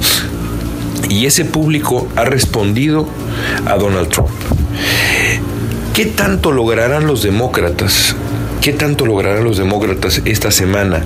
Y 1.09 1.27
ese 1.27 1.45
público 1.45 2.07
ha 2.15 2.25
respondido 2.25 3.07
a 3.65 3.75
Donald 3.75 4.09
Trump. 4.09 4.29
¿Qué 5.93 6.05
tanto 6.05 6.51
lograrán 6.51 7.07
los 7.07 7.21
demócratas 7.21 8.15
¿Qué 8.65 8.73
tanto 8.73 9.05
lograrán 9.05 9.43
los 9.43 9.57
demócratas 9.57 10.23
esta 10.25 10.49
semana 10.49 11.05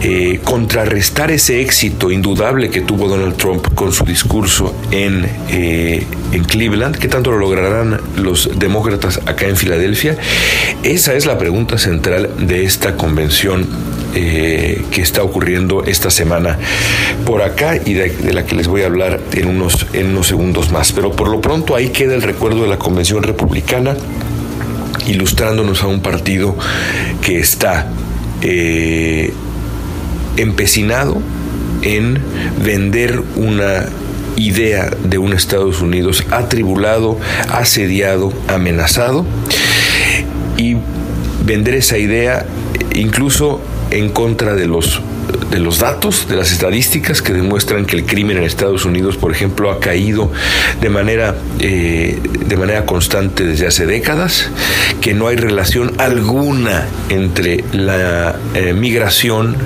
eh, 0.00 0.40
contrarrestar 0.42 1.30
ese 1.30 1.60
éxito 1.60 2.10
indudable 2.10 2.70
que 2.70 2.80
tuvo 2.80 3.06
Donald 3.06 3.36
Trump 3.36 3.72
con 3.76 3.92
su 3.92 4.04
discurso 4.04 4.74
en, 4.90 5.24
eh, 5.48 6.04
en 6.32 6.42
Cleveland? 6.42 6.96
¿Qué 6.96 7.06
tanto 7.06 7.30
lo 7.30 7.38
lograrán 7.38 8.00
los 8.16 8.50
demócratas 8.58 9.20
acá 9.26 9.46
en 9.46 9.56
Filadelfia? 9.56 10.16
Esa 10.82 11.14
es 11.14 11.24
la 11.24 11.38
pregunta 11.38 11.78
central 11.78 12.28
de 12.40 12.64
esta 12.64 12.96
convención 12.96 13.64
eh, 14.16 14.84
que 14.90 15.02
está 15.02 15.22
ocurriendo 15.22 15.84
esta 15.84 16.10
semana 16.10 16.58
por 17.24 17.42
acá 17.42 17.76
y 17.76 17.92
de, 17.92 18.10
de, 18.10 18.32
la 18.32 18.44
que 18.44 18.56
les 18.56 18.66
voy 18.66 18.82
a 18.82 18.86
hablar 18.86 19.20
en 19.34 19.46
unos, 19.46 19.86
en 19.92 20.06
unos 20.08 20.26
segundos 20.26 20.72
más. 20.72 20.90
Pero 20.90 21.12
por 21.12 21.28
lo 21.28 21.40
pronto 21.40 21.76
ahí 21.76 21.90
queda 21.90 22.16
el 22.16 22.22
recuerdo 22.22 22.62
de 22.62 22.68
la 22.68 22.78
convención 22.80 23.22
republicana 23.22 23.94
ilustrándonos 25.06 25.82
a 25.82 25.86
un 25.86 26.00
partido 26.00 26.56
que 27.20 27.38
está 27.38 27.88
eh, 28.42 29.32
empecinado 30.36 31.20
en 31.82 32.18
vender 32.64 33.22
una 33.36 33.86
idea 34.36 34.90
de 35.04 35.18
un 35.18 35.32
Estados 35.32 35.80
Unidos 35.82 36.24
atribulado, 36.30 37.18
asediado, 37.50 38.32
amenazado 38.48 39.26
y 40.56 40.76
vender 41.44 41.74
esa 41.74 41.98
idea 41.98 42.46
incluso 42.94 43.60
en 43.90 44.08
contra 44.08 44.54
de 44.54 44.66
los 44.66 45.00
de 45.52 45.58
los 45.58 45.80
datos, 45.80 46.26
de 46.28 46.36
las 46.36 46.50
estadísticas 46.50 47.20
que 47.20 47.34
demuestran 47.34 47.84
que 47.84 47.96
el 47.96 48.06
crimen 48.06 48.38
en 48.38 48.44
Estados 48.44 48.86
Unidos, 48.86 49.18
por 49.18 49.32
ejemplo, 49.32 49.70
ha 49.70 49.80
caído 49.80 50.32
de 50.80 50.88
manera, 50.88 51.36
eh, 51.60 52.18
de 52.46 52.56
manera 52.56 52.86
constante 52.86 53.44
desde 53.44 53.66
hace 53.66 53.84
décadas, 53.84 54.48
que 55.02 55.12
no 55.12 55.28
hay 55.28 55.36
relación 55.36 55.92
alguna 55.98 56.86
entre 57.10 57.64
la 57.72 58.34
eh, 58.54 58.72
migración, 58.72 59.56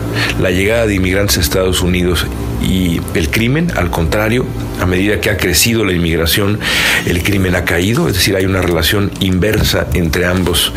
la 0.40 0.50
llegada 0.50 0.86
de 0.86 0.96
inmigrantes 0.96 1.38
a 1.38 1.40
Estados 1.40 1.80
Unidos 1.82 2.26
y 2.66 3.00
el 3.14 3.30
crimen, 3.30 3.70
al 3.76 3.90
contrario, 3.90 4.44
a 4.80 4.86
medida 4.86 5.20
que 5.20 5.30
ha 5.30 5.36
crecido 5.36 5.84
la 5.84 5.92
inmigración, 5.92 6.58
el 7.06 7.22
crimen 7.22 7.54
ha 7.54 7.64
caído, 7.64 8.08
es 8.08 8.14
decir, 8.14 8.34
hay 8.34 8.44
una 8.44 8.60
relación 8.60 9.12
inversa 9.20 9.86
entre 9.94 10.26
ambos, 10.26 10.72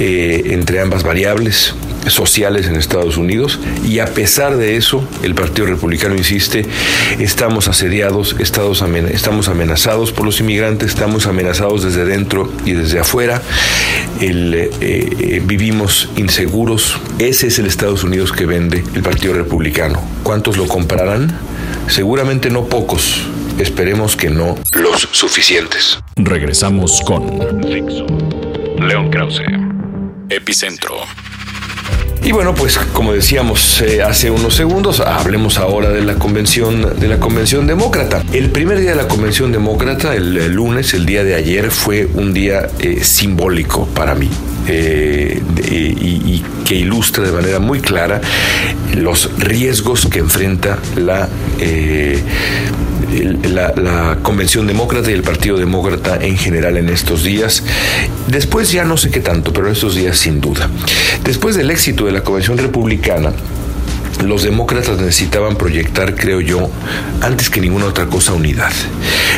eh, 0.00 0.42
entre 0.46 0.80
ambas 0.80 1.04
variables 1.04 1.74
sociales 2.06 2.66
en 2.66 2.76
Estados 2.76 3.16
Unidos 3.16 3.58
y 3.86 3.98
a 3.98 4.06
pesar 4.06 4.56
de 4.56 4.76
eso 4.76 5.06
el 5.22 5.34
Partido 5.34 5.66
Republicano 5.66 6.14
insiste, 6.14 6.66
estamos 7.18 7.68
asediados, 7.68 8.36
estamos 8.38 9.48
amenazados 9.48 10.12
por 10.12 10.24
los 10.26 10.40
inmigrantes, 10.40 10.88
estamos 10.88 11.26
amenazados 11.26 11.82
desde 11.82 12.04
dentro 12.04 12.50
y 12.64 12.72
desde 12.72 13.00
afuera, 13.00 13.42
eh, 14.20 14.70
eh, 14.80 15.42
vivimos 15.44 16.08
inseguros, 16.16 16.98
ese 17.18 17.48
es 17.48 17.58
el 17.58 17.66
Estados 17.66 18.04
Unidos 18.04 18.32
que 18.32 18.46
vende 18.46 18.84
el 18.94 19.02
Partido 19.02 19.34
Republicano. 19.34 20.02
¿Cuántos 20.22 20.56
lo 20.56 20.66
comprarán? 20.66 21.38
Seguramente 21.86 22.50
no 22.50 22.66
pocos, 22.66 23.26
esperemos 23.58 24.16
que 24.16 24.30
no 24.30 24.56
los 24.74 25.08
suficientes. 25.12 25.98
Regresamos 26.16 27.00
con 27.02 27.38
León 28.78 29.10
Krause, 29.10 29.42
Epicentro. 30.28 30.96
Y 32.30 32.32
bueno, 32.32 32.54
pues 32.54 32.78
como 32.92 33.12
decíamos 33.12 33.82
eh, 33.82 34.04
hace 34.04 34.30
unos 34.30 34.54
segundos, 34.54 35.00
hablemos 35.00 35.58
ahora 35.58 35.90
de 35.90 36.00
la 36.02 36.14
convención 36.14 37.00
de 37.00 37.08
la 37.08 37.18
convención 37.18 37.66
demócrata. 37.66 38.22
El 38.32 38.50
primer 38.50 38.78
día 38.78 38.90
de 38.90 38.96
la 38.96 39.08
convención 39.08 39.50
demócrata, 39.50 40.14
el, 40.14 40.52
lunes, 40.52 40.94
el 40.94 41.06
día 41.06 41.24
de 41.24 41.34
ayer, 41.34 41.72
fue 41.72 42.06
un 42.06 42.32
día 42.32 42.68
eh, 42.78 43.02
simbólico 43.02 43.84
para 43.86 44.14
mí. 44.14 44.30
Eh, 44.68 45.42
y, 45.68 46.44
que 46.64 46.76
ilustra 46.76 47.24
de 47.24 47.32
manera 47.32 47.58
muy 47.58 47.80
clara 47.80 48.20
los 48.94 49.28
riesgos 49.38 50.06
que 50.06 50.20
enfrenta 50.20 50.78
la 50.94 51.28
la, 53.52 53.72
la, 53.74 54.18
Convención 54.22 54.68
Demócrata 54.68 55.10
y 55.10 55.14
el 55.14 55.22
Partido 55.22 55.58
Demócrata 55.58 56.18
en 56.20 56.36
general 56.38 56.76
en 56.76 56.88
estos 56.88 57.24
días. 57.24 57.64
Después 58.28 58.70
ya 58.70 58.84
no 58.84 58.96
sé 58.96 59.10
qué 59.10 59.18
tanto, 59.20 59.52
pero 59.52 59.70
estos 59.70 59.96
días 59.96 60.16
sin 60.16 60.40
duda. 60.40 60.70
Después 61.24 61.56
del 61.56 61.70
éxito 61.70 62.06
de 62.06 62.12
la 62.12 62.22
Convención 62.22 62.58
Republicana, 62.58 63.32
los 64.22 64.42
demócratas 64.42 64.98
necesitaban 64.98 65.56
proyectar, 65.56 66.14
creo 66.14 66.40
yo, 66.40 66.70
antes 67.20 67.50
que 67.50 67.60
ninguna 67.60 67.86
otra 67.86 68.06
cosa, 68.06 68.32
unidad. 68.32 68.72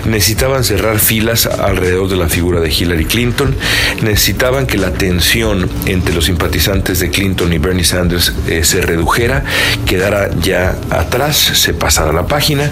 Necesitaban 0.04 0.64
cerrar 0.64 0.98
filas 0.98 1.46
alrededor 1.46 2.08
de 2.08 2.16
la 2.16 2.28
figura 2.28 2.60
de 2.60 2.70
Hillary 2.70 3.04
Clinton, 3.04 3.54
necesitaban 4.02 4.66
que 4.66 4.78
la 4.78 4.92
tensión 4.92 5.68
entre 5.86 6.14
los 6.14 6.26
simpatizantes 6.26 7.00
de 7.00 7.10
Clinton 7.10 7.52
y 7.52 7.58
Bernie 7.58 7.84
Sanders 7.84 8.32
eh, 8.48 8.64
se 8.64 8.80
redujera, 8.80 9.44
quedara 9.86 10.30
ya 10.40 10.76
atrás, 10.90 11.36
se 11.36 11.74
pasara 11.74 12.12
la 12.12 12.26
página 12.26 12.70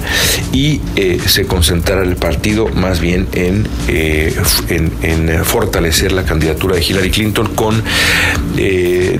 y 0.53 0.81
eh, 0.97 1.21
se 1.25 1.47
concentrara 1.47 2.03
el 2.03 2.17
partido 2.17 2.69
más 2.69 3.01
bien 3.01 3.29
en, 3.33 3.67
eh, 3.89 4.35
en, 4.69 4.91
fortalecer 5.45 6.13
la 6.13 6.25
candidatura 6.25 6.77
de 6.77 6.85
Hillary 6.85 7.11
Clinton 7.11 7.55
con 7.55 7.83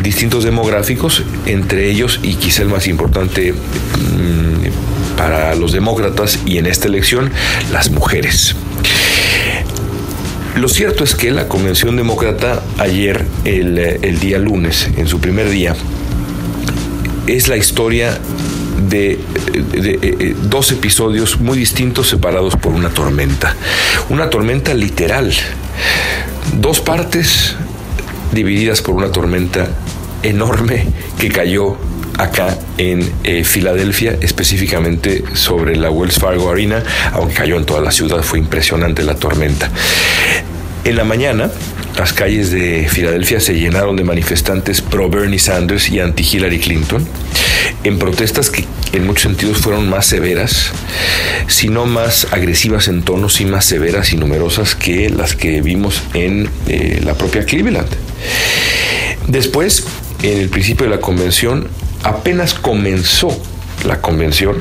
distintos 0.03 0.45
demográficos, 0.45 1.23
entre 1.47 1.89
ellos 1.89 2.21
y 2.23 2.35
quizá 2.35 2.63
el 2.63 2.69
importante 2.87 3.53
mmm, 3.53 5.17
para 5.17 5.55
los 5.55 5.73
demócratas 5.73 6.39
y 6.47 6.59
en 6.59 6.67
esta 6.67 6.89
elección, 6.89 7.31
las 7.73 7.91
mujeres. 7.91 8.57
Lo 10.57 10.69
cierto 10.69 11.05
es 11.05 11.15
que 11.15 11.31
la 11.31 11.47
Convención 11.47 11.97
Demócrata 11.97 12.63
ayer, 12.79 13.25
el, 13.45 14.19
día 14.19 14.39
lunes, 14.39 14.89
en 14.97 15.07
su 15.07 15.21
primer 15.21 15.49
día, 15.49 15.77
es 17.27 17.49
la 17.49 17.57
historia 17.57 18.19
de, 18.89 19.19
de, 19.73 20.37
dos 20.43 20.73
episodios 20.73 21.39
muy 21.39 21.57
distintos 21.57 22.09
separados 22.09 22.57
por 22.57 22.73
una 22.73 22.89
tormenta. 22.89 23.55
Una 24.09 24.29
tormenta 24.29 24.75
literal. 24.75 25.33
Dos 26.61 26.81
partes 26.81 27.55
divididas 28.33 28.83
por 28.83 28.97
una 28.97 29.13
tormenta 29.13 29.69
enorme 30.23 30.87
que 31.19 31.29
cayó 31.29 31.77
acá 32.19 32.59
en 32.79 33.11
eh, 33.25 33.45
Filadelfia, 33.45 34.17
específicamente 34.21 35.25
sobre 35.35 35.77
la 35.77 35.91
Wells 35.91 36.19
Fargo 36.19 36.51
Arena, 36.51 36.83
aunque 37.13 37.35
cayó 37.35 37.57
en 37.57 37.65
toda 37.65 37.81
la 37.81 37.91
ciudad, 37.91 38.23
fue 38.23 38.39
impresionante 38.39 39.03
la 39.03 39.15
tormenta. 39.15 39.71
En 40.85 40.97
la 40.97 41.05
mañana, 41.05 41.51
las 41.97 42.13
calles 42.13 42.51
de 42.51 42.89
Filadelfia 42.89 43.41
se 43.41 43.55
llenaron 43.55 43.97
de 43.97 44.05
manifestantes 44.05 44.81
pro 44.81 45.11
Bernie 45.11 45.39
Sanders 45.39 45.91
y 45.91 46.01
anti 46.01 46.23
Hillary 46.23 46.59
Clinton, 46.59 47.07
en 47.85 47.99
protestas 47.99 48.49
que 48.51 48.65
en 48.93 49.07
muchos 49.07 49.23
sentidos 49.23 49.59
fueron 49.59 49.89
más 49.89 50.07
severas, 50.07 50.73
sino 51.49 51.87
más 51.87 52.29
agresivas 52.31 52.89
en 52.89 53.03
tonos 53.03 53.41
y 53.41 53.45
más 53.45 53.65
severas 53.65 54.13
y 54.13 54.17
numerosas 54.17 54.75
que 54.75 55.11
las 55.11 55.37
que 55.37 55.61
vimos 55.61 56.03
en 56.15 56.49
eh, 56.69 57.01
la 57.05 57.15
propia 57.15 57.45
Cleveland. 57.45 57.89
Después, 59.27 59.85
en 60.23 60.39
el 60.39 60.49
principio 60.49 60.87
de 60.87 60.91
la 60.97 61.01
convención, 61.01 61.69
apenas 62.03 62.55
comenzó 62.55 63.37
la 63.85 64.01
convención, 64.01 64.57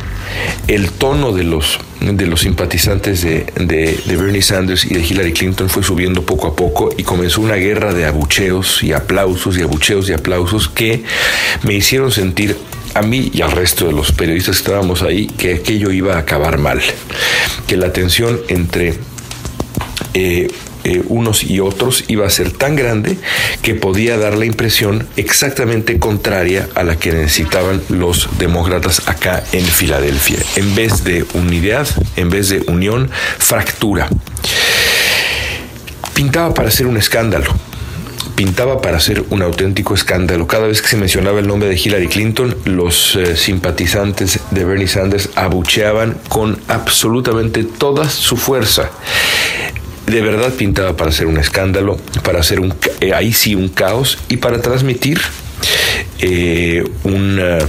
el 0.67 0.91
tono 0.91 1.31
de 1.31 1.43
los, 1.43 1.79
de 1.99 2.25
los 2.25 2.41
simpatizantes 2.41 3.21
de, 3.21 3.51
de, 3.55 4.15
Bernie 4.15 4.41
Sanders 4.41 4.85
y 4.85 4.93
de 4.93 5.01
Hillary 5.01 5.33
Clinton 5.33 5.69
fue 5.69 5.83
subiendo 5.83 6.23
poco 6.23 6.47
a 6.47 6.55
poco 6.55 6.89
y 6.95 7.03
comenzó 7.03 7.41
una 7.41 7.55
guerra 7.55 7.93
de 7.93 8.05
abucheos 8.05 8.81
y 8.83 8.93
aplausos 8.93 9.57
y 9.57 9.61
abucheos 9.61 10.09
y 10.09 10.13
aplausos 10.13 10.69
que 10.69 11.03
me 11.63 11.73
hicieron 11.73 12.11
sentir 12.11 12.55
a 12.93 13.01
mí 13.01 13.29
y 13.33 13.41
al 13.41 13.51
resto 13.51 13.85
de 13.85 13.93
los 13.93 14.11
periodistas 14.11 14.57
que 14.57 14.63
estábamos 14.63 15.01
ahí 15.01 15.27
que 15.27 15.55
aquello 15.55 15.91
iba 15.91 16.15
a 16.15 16.19
acabar 16.19 16.57
mal, 16.57 16.81
que 17.67 17.77
la 17.77 17.91
tensión 17.91 18.39
entre 18.47 18.95
eh, 20.13 20.49
eh, 20.89 21.03
unos 21.07 21.43
y 21.43 21.59
otros 21.59 22.03
iba 22.07 22.25
a 22.25 22.29
ser 22.29 22.51
tan 22.51 22.75
grande 22.75 23.17
que 23.61 23.75
podía 23.75 24.17
dar 24.17 24.37
la 24.37 24.45
impresión 24.45 25.07
exactamente 25.17 25.99
contraria 25.99 26.67
a 26.75 26.83
la 26.83 26.97
que 26.97 27.11
necesitaban 27.11 27.81
los 27.89 28.27
demócratas 28.39 29.07
acá 29.07 29.43
en 29.51 29.65
Filadelfia. 29.65 30.39
En 30.55 30.75
vez 30.75 31.03
de 31.03 31.25
unidad, 31.33 31.87
en 32.15 32.29
vez 32.29 32.49
de 32.49 32.63
unión, 32.67 33.09
fractura. 33.37 34.09
Pintaba 36.13 36.53
para 36.53 36.71
ser 36.71 36.87
un 36.87 36.97
escándalo 36.97 37.53
pintaba 38.39 38.79
para 38.79 39.01
ser 39.01 39.25
un 39.31 39.41
auténtico 39.41 39.93
escándalo. 39.93 40.47
Cada 40.47 40.65
vez 40.65 40.81
que 40.81 40.87
se 40.87 40.95
mencionaba 40.95 41.39
el 41.39 41.47
nombre 41.49 41.67
de 41.67 41.75
Hillary 41.75 42.07
Clinton, 42.07 42.55
los 42.63 43.17
eh, 43.17 43.35
simpatizantes 43.35 44.39
de 44.51 44.63
Bernie 44.63 44.87
Sanders 44.87 45.29
abucheaban 45.35 46.17
con 46.29 46.57
absolutamente 46.69 47.65
toda 47.65 48.09
su 48.09 48.37
fuerza 48.37 48.91
de 50.09 50.21
verdad 50.21 50.53
pintaba 50.53 50.95
para 50.95 51.09
hacer 51.11 51.27
un 51.27 51.37
escándalo, 51.37 51.97
para 52.23 52.39
hacer 52.39 52.59
un, 52.59 52.73
eh, 53.01 53.13
ahí 53.13 53.33
sí 53.33 53.55
un 53.55 53.69
caos 53.69 54.17
y 54.29 54.37
para 54.37 54.61
transmitir 54.61 55.19
eh, 56.19 56.83
una, 57.03 57.59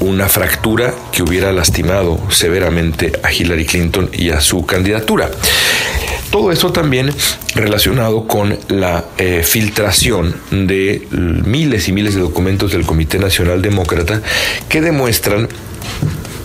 una 0.00 0.28
fractura 0.28 0.94
que 1.12 1.22
hubiera 1.22 1.52
lastimado 1.52 2.20
severamente 2.30 3.12
a 3.22 3.32
Hillary 3.32 3.66
Clinton 3.66 4.10
y 4.12 4.30
a 4.30 4.40
su 4.40 4.64
candidatura. 4.66 5.30
Todo 6.30 6.52
esto 6.52 6.72
también 6.72 7.14
relacionado 7.54 8.26
con 8.26 8.58
la 8.68 9.04
eh, 9.16 9.42
filtración 9.44 10.34
de 10.50 11.06
miles 11.10 11.88
y 11.88 11.92
miles 11.92 12.14
de 12.14 12.20
documentos 12.20 12.72
del 12.72 12.84
Comité 12.84 13.18
Nacional 13.18 13.62
Demócrata 13.62 14.20
que 14.68 14.80
demuestran 14.80 15.48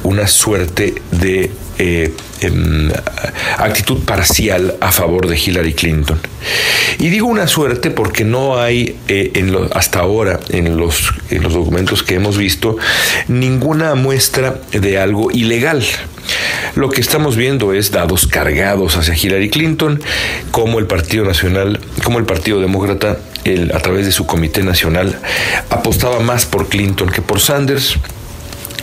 una 0.03 0.27
suerte 0.27 0.95
de 1.11 1.51
eh, 1.83 2.13
em, 2.41 2.91
actitud 3.57 4.05
parcial 4.05 4.75
a 4.81 4.91
favor 4.91 5.25
de 5.27 5.35
Hillary 5.35 5.73
Clinton. 5.73 6.19
Y 6.99 7.09
digo 7.09 7.25
una 7.25 7.47
suerte 7.47 7.89
porque 7.89 8.23
no 8.23 8.61
hay 8.61 8.97
eh, 9.07 9.31
en 9.33 9.57
hasta 9.73 9.97
ahora 9.97 10.39
en 10.49 10.77
los, 10.77 11.11
en 11.31 11.41
los 11.41 11.53
documentos 11.53 12.03
que 12.03 12.13
hemos 12.13 12.37
visto 12.37 12.77
ninguna 13.27 13.95
muestra 13.95 14.61
de 14.71 14.99
algo 14.99 15.31
ilegal. 15.31 15.83
Lo 16.75 16.89
que 16.89 17.01
estamos 17.01 17.35
viendo 17.35 17.73
es 17.73 17.89
dados 17.89 18.27
cargados 18.27 18.95
hacia 18.95 19.15
Hillary 19.15 19.49
Clinton, 19.49 20.03
como 20.51 20.77
el 20.77 20.85
Partido 20.85 21.25
Nacional, 21.25 21.79
como 22.03 22.19
el 22.19 22.25
Partido 22.25 22.61
Demócrata, 22.61 23.17
a 23.73 23.79
través 23.79 24.05
de 24.05 24.11
su 24.11 24.27
Comité 24.27 24.61
Nacional, 24.61 25.19
apostaba 25.71 26.19
más 26.19 26.45
por 26.45 26.69
Clinton 26.69 27.09
que 27.09 27.23
por 27.23 27.39
Sanders. 27.39 27.95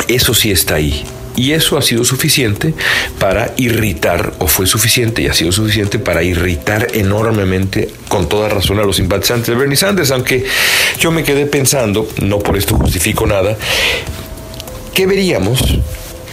Eso 0.08 0.34
sí 0.34 0.50
está 0.50 0.74
ahí. 0.74 1.04
Y 1.38 1.52
eso 1.52 1.78
ha 1.78 1.82
sido 1.82 2.04
suficiente 2.04 2.74
para 3.20 3.54
irritar, 3.56 4.32
o 4.40 4.48
fue 4.48 4.66
suficiente 4.66 5.22
y 5.22 5.28
ha 5.28 5.34
sido 5.34 5.52
suficiente 5.52 6.00
para 6.00 6.24
irritar 6.24 6.88
enormemente, 6.94 7.90
con 8.08 8.28
toda 8.28 8.48
razón, 8.48 8.80
a 8.80 8.82
los 8.82 8.96
simpatizantes 8.96 9.46
de 9.46 9.54
Bernie 9.54 9.76
Sanders, 9.76 10.10
aunque 10.10 10.44
yo 10.98 11.12
me 11.12 11.22
quedé 11.22 11.46
pensando, 11.46 12.08
no 12.20 12.40
por 12.40 12.56
esto 12.56 12.74
justifico 12.74 13.24
nada, 13.24 13.56
¿qué 14.94 15.06
veríamos 15.06 15.78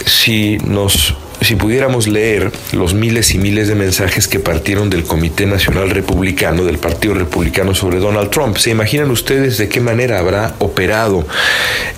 si 0.04 0.58
nos 0.64 1.14
si 1.40 1.56
pudiéramos 1.56 2.08
leer 2.08 2.50
los 2.72 2.94
miles 2.94 3.34
y 3.34 3.38
miles 3.38 3.68
de 3.68 3.74
mensajes 3.74 4.28
que 4.28 4.38
partieron 4.38 4.90
del 4.90 5.04
Comité 5.04 5.46
Nacional 5.46 5.90
Republicano, 5.90 6.64
del 6.64 6.78
Partido 6.78 7.14
Republicano 7.14 7.74
sobre 7.74 7.98
Donald 7.98 8.30
Trump, 8.30 8.56
¿se 8.56 8.70
imaginan 8.70 9.10
ustedes 9.10 9.58
de 9.58 9.68
qué 9.68 9.80
manera 9.80 10.18
habrá 10.18 10.54
operado 10.58 11.26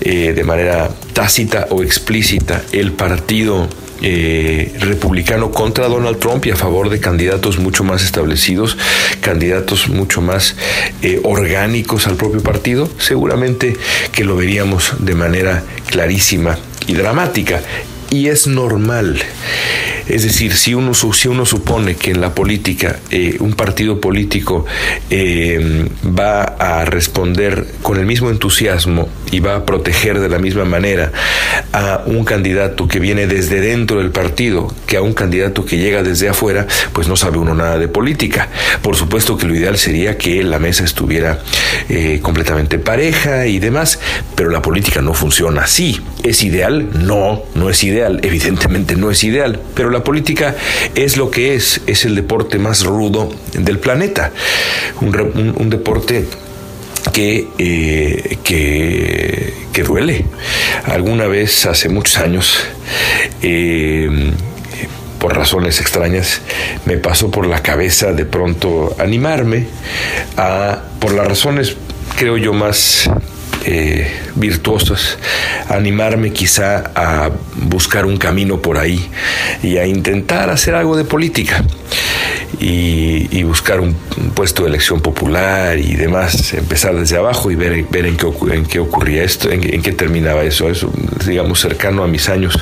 eh, 0.00 0.32
de 0.34 0.44
manera 0.44 0.90
tácita 1.12 1.66
o 1.70 1.82
explícita 1.82 2.62
el 2.72 2.92
Partido 2.92 3.68
eh, 4.00 4.76
republicano 4.78 5.50
contra 5.50 5.88
Donald 5.88 6.20
Trump 6.20 6.46
y 6.46 6.52
a 6.52 6.56
favor 6.56 6.88
de 6.88 7.00
candidatos 7.00 7.58
mucho 7.58 7.82
más 7.82 8.04
establecidos, 8.04 8.78
candidatos 9.20 9.88
mucho 9.88 10.20
más 10.20 10.54
eh, 11.02 11.20
orgánicos 11.24 12.06
al 12.06 12.14
propio 12.14 12.40
partido, 12.40 12.88
seguramente 12.98 13.76
que 14.12 14.22
lo 14.22 14.36
veríamos 14.36 14.92
de 15.00 15.16
manera 15.16 15.64
clarísima 15.90 16.58
y 16.86 16.92
dramática 16.92 17.60
y 18.10 18.28
es 18.28 18.46
normal. 18.46 19.18
Es 20.08 20.22
decir, 20.22 20.54
si 20.54 20.72
uno, 20.72 20.94
si 20.94 21.28
uno 21.28 21.44
supone 21.44 21.94
que 21.94 22.12
en 22.12 22.22
la 22.22 22.34
política 22.34 22.98
eh, 23.10 23.36
un 23.40 23.52
partido 23.52 24.00
político 24.00 24.64
eh, 25.10 25.86
va 26.06 26.42
a 26.44 26.84
responder 26.86 27.66
con 27.82 27.98
el 27.98 28.06
mismo 28.06 28.30
entusiasmo 28.30 29.08
y 29.30 29.40
va 29.40 29.56
a 29.56 29.64
proteger 29.64 30.20
de 30.20 30.28
la 30.28 30.38
misma 30.38 30.64
manera 30.64 31.12
a 31.72 32.02
un 32.06 32.24
candidato 32.24 32.88
que 32.88 32.98
viene 32.98 33.26
desde 33.26 33.60
dentro 33.60 33.98
del 33.98 34.10
partido 34.10 34.72
que 34.86 34.96
a 34.96 35.02
un 35.02 35.12
candidato 35.12 35.64
que 35.64 35.76
llega 35.76 36.02
desde 36.02 36.28
afuera, 36.28 36.66
pues 36.92 37.08
no 37.08 37.16
sabe 37.16 37.38
uno 37.38 37.54
nada 37.54 37.78
de 37.78 37.88
política. 37.88 38.48
Por 38.82 38.96
supuesto 38.96 39.36
que 39.36 39.46
lo 39.46 39.54
ideal 39.54 39.76
sería 39.78 40.16
que 40.16 40.42
la 40.42 40.58
mesa 40.58 40.84
estuviera 40.84 41.40
eh, 41.88 42.20
completamente 42.22 42.78
pareja 42.78 43.46
y 43.46 43.58
demás, 43.58 43.98
pero 44.34 44.50
la 44.50 44.62
política 44.62 45.02
no 45.02 45.14
funciona 45.14 45.62
así. 45.62 46.00
¿Es 46.22 46.42
ideal? 46.42 46.88
No, 46.94 47.42
no 47.54 47.70
es 47.70 47.84
ideal. 47.84 48.20
Evidentemente 48.22 48.96
no 48.96 49.10
es 49.10 49.22
ideal, 49.24 49.60
pero 49.74 49.90
la 49.90 50.04
política 50.04 50.56
es 50.94 51.16
lo 51.16 51.30
que 51.30 51.54
es, 51.54 51.80
es 51.86 52.04
el 52.04 52.14
deporte 52.14 52.58
más 52.58 52.84
rudo 52.84 53.30
del 53.52 53.78
planeta. 53.78 54.32
Un, 55.00 55.70
deporte 55.70 56.26
que, 57.12 57.48
eh, 57.58 58.38
que, 58.42 59.54
que, 59.72 59.82
duele. 59.82 60.24
Alguna 60.84 61.26
vez, 61.26 61.66
hace 61.66 61.88
muchos 61.88 62.18
años, 62.18 62.64
eh, 63.42 64.32
por 65.18 65.36
razones 65.36 65.80
extrañas, 65.80 66.40
me 66.86 66.96
pasó 66.96 67.30
por 67.30 67.46
la 67.46 67.62
cabeza 67.62 68.12
de 68.12 68.24
pronto 68.24 68.94
animarme 68.98 69.66
a, 70.36 70.82
por 71.00 71.12
las 71.12 71.26
razones, 71.26 71.76
creo 72.16 72.36
yo, 72.36 72.52
más 72.52 73.10
eh, 73.64 74.10
virtuosas, 74.36 75.18
animarme 75.68 76.32
quizá 76.32 76.90
a 76.94 77.30
buscar 77.56 78.06
un 78.06 78.16
camino 78.16 78.62
por 78.62 78.78
ahí 78.78 79.10
y 79.62 79.76
a 79.78 79.86
intentar 79.86 80.48
hacer 80.50 80.74
algo 80.74 80.96
de 80.96 81.04
política 81.04 81.62
y, 82.60 83.42
buscar 83.42 83.80
un, 83.80 83.94
puesto 84.34 84.62
de 84.62 84.68
elección 84.68 85.00
popular 85.00 85.78
y 85.78 85.94
demás, 85.94 86.52
empezar 86.52 86.94
desde 86.94 87.16
abajo 87.16 87.50
y 87.50 87.54
ver, 87.54 87.84
ver 87.90 88.06
en, 88.06 88.16
qué, 88.16 88.26
en 88.52 88.66
qué 88.66 88.78
ocurría 88.78 89.24
esto, 89.24 89.50
en, 89.50 89.74
en 89.74 89.82
qué 89.82 89.92
terminaba 89.92 90.42
eso, 90.42 90.68
eso, 90.68 90.92
digamos, 91.26 91.60
cercano 91.60 92.02
a 92.04 92.08
mis 92.08 92.28
años 92.28 92.58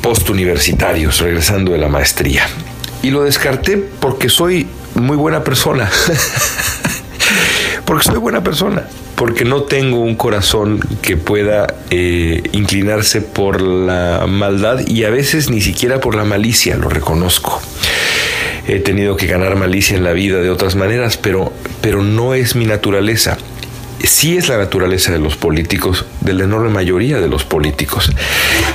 postuniversitarios, 0.00 1.20
regresando 1.20 1.72
de 1.72 1.78
la 1.78 1.88
maestría. 1.88 2.46
Y 3.02 3.10
lo 3.10 3.24
descarté 3.24 3.76
porque 3.76 4.28
soy 4.28 4.66
muy 4.94 5.16
buena 5.16 5.44
persona. 5.44 5.90
porque 7.84 8.04
soy 8.04 8.18
buena 8.18 8.42
persona 8.42 8.84
porque 9.14 9.44
no 9.44 9.62
tengo 9.62 10.00
un 10.00 10.16
corazón 10.16 10.80
que 11.02 11.16
pueda 11.16 11.66
eh, 11.90 12.42
inclinarse 12.52 13.20
por 13.20 13.60
la 13.60 14.26
maldad 14.28 14.86
y 14.86 15.04
a 15.04 15.10
veces 15.10 15.50
ni 15.50 15.60
siquiera 15.60 16.00
por 16.00 16.14
la 16.14 16.24
malicia, 16.24 16.76
lo 16.76 16.88
reconozco. 16.88 17.60
He 18.66 18.80
tenido 18.80 19.16
que 19.16 19.26
ganar 19.26 19.56
malicia 19.56 19.96
en 19.96 20.04
la 20.04 20.12
vida 20.12 20.40
de 20.40 20.50
otras 20.50 20.74
maneras, 20.74 21.16
pero, 21.16 21.52
pero 21.80 22.02
no 22.02 22.34
es 22.34 22.56
mi 22.56 22.64
naturaleza 22.64 23.38
sí 24.06 24.36
es 24.36 24.48
la 24.48 24.58
naturaleza 24.58 25.12
de 25.12 25.18
los 25.18 25.36
políticos, 25.36 26.04
de 26.20 26.34
la 26.34 26.44
enorme 26.44 26.70
mayoría 26.70 27.20
de 27.20 27.28
los 27.28 27.44
políticos. 27.44 28.10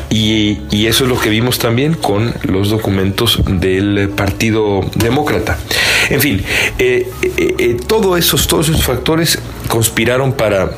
Y, 0.10 0.60
eso 0.88 1.04
es 1.04 1.10
lo 1.10 1.20
que 1.20 1.30
vimos 1.30 1.60
también 1.60 1.94
con 1.94 2.34
los 2.44 2.70
documentos 2.70 3.40
del 3.46 4.10
Partido 4.10 4.82
Demócrata. 4.96 5.58
En 6.10 6.20
fin, 6.20 6.44
eh, 6.80 7.08
eh, 7.38 7.78
todo 7.86 8.18
esos, 8.18 8.48
todos 8.48 8.70
esos 8.70 8.84
factores 8.84 9.40
conspiraron 9.68 10.34
para 10.34 10.72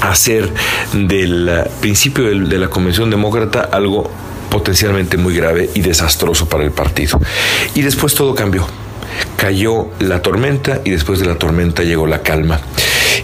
hacer 0.00 0.48
del 0.92 1.64
principio 1.80 2.24
de 2.24 2.58
la 2.58 2.68
Convención 2.68 3.10
Demócrata 3.10 3.68
algo 3.72 4.10
potencialmente 4.52 5.16
muy 5.16 5.34
grave 5.34 5.70
y 5.74 5.80
desastroso 5.80 6.46
para 6.46 6.62
el 6.62 6.70
partido. 6.70 7.18
Y 7.74 7.80
después 7.80 8.14
todo 8.14 8.34
cambió. 8.34 8.66
Cayó 9.36 9.88
la 9.98 10.20
tormenta 10.20 10.82
y 10.84 10.90
después 10.90 11.18
de 11.18 11.26
la 11.26 11.36
tormenta 11.36 11.82
llegó 11.82 12.06
la 12.06 12.22
calma. 12.22 12.60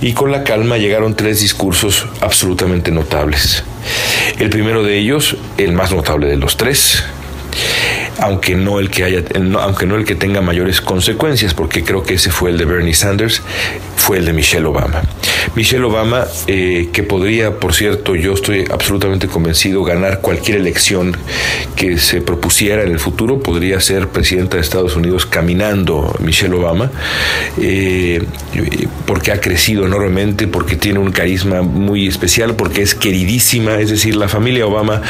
Y 0.00 0.14
con 0.14 0.32
la 0.32 0.42
calma 0.42 0.78
llegaron 0.78 1.14
tres 1.14 1.40
discursos 1.40 2.06
absolutamente 2.20 2.90
notables. 2.90 3.62
El 4.38 4.48
primero 4.48 4.82
de 4.82 4.98
ellos, 4.98 5.36
el 5.58 5.72
más 5.72 5.92
notable 5.92 6.28
de 6.28 6.36
los 6.36 6.56
tres, 6.56 7.04
aunque 8.18 8.56
no 8.56 8.80
el 8.80 8.90
que 8.90 9.04
haya, 9.04 9.22
aunque 9.60 9.86
no 9.86 9.96
el 9.96 10.04
que 10.04 10.14
tenga 10.14 10.40
mayores 10.40 10.80
consecuencias, 10.80 11.54
porque 11.54 11.84
creo 11.84 12.02
que 12.02 12.14
ese 12.14 12.30
fue 12.30 12.50
el 12.50 12.58
de 12.58 12.64
Bernie 12.64 12.94
Sanders, 12.94 13.42
fue 13.96 14.18
el 14.18 14.24
de 14.24 14.32
Michelle 14.32 14.66
Obama. 14.66 15.02
Michelle 15.54 15.84
Obama, 15.84 16.26
eh, 16.46 16.88
que 16.92 17.02
podría, 17.02 17.58
por 17.58 17.74
cierto, 17.74 18.14
yo 18.14 18.34
estoy 18.34 18.64
absolutamente 18.70 19.28
convencido, 19.28 19.84
ganar 19.84 20.20
cualquier 20.20 20.58
elección 20.58 21.16
que 21.76 21.98
se 21.98 22.20
propusiera 22.20 22.82
en 22.82 22.90
el 22.90 22.98
futuro, 22.98 23.40
podría 23.40 23.80
ser 23.80 24.08
presidenta 24.08 24.56
de 24.56 24.62
Estados 24.62 24.96
Unidos 24.96 25.26
caminando 25.26 26.14
Michelle 26.20 26.54
Obama, 26.54 26.90
eh, 27.60 28.22
porque 29.06 29.32
ha 29.32 29.40
crecido 29.40 29.86
enormemente, 29.86 30.48
porque 30.48 30.76
tiene 30.76 30.98
un 30.98 31.12
carisma 31.12 31.62
muy 31.62 32.06
especial, 32.06 32.56
porque 32.56 32.82
es 32.82 32.94
queridísima, 32.94 33.76
es 33.76 33.90
decir, 33.90 34.16
la 34.16 34.28
familia 34.28 34.66
Obama, 34.66 35.02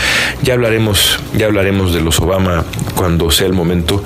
ya 0.42 0.54
hablaremos, 0.54 1.18
ya 1.36 1.46
hablaremos 1.46 1.94
de 1.94 2.00
los 2.00 2.18
Obama 2.20 2.64
cuando 2.98 3.30
sea 3.30 3.46
el 3.46 3.52
momento, 3.52 4.02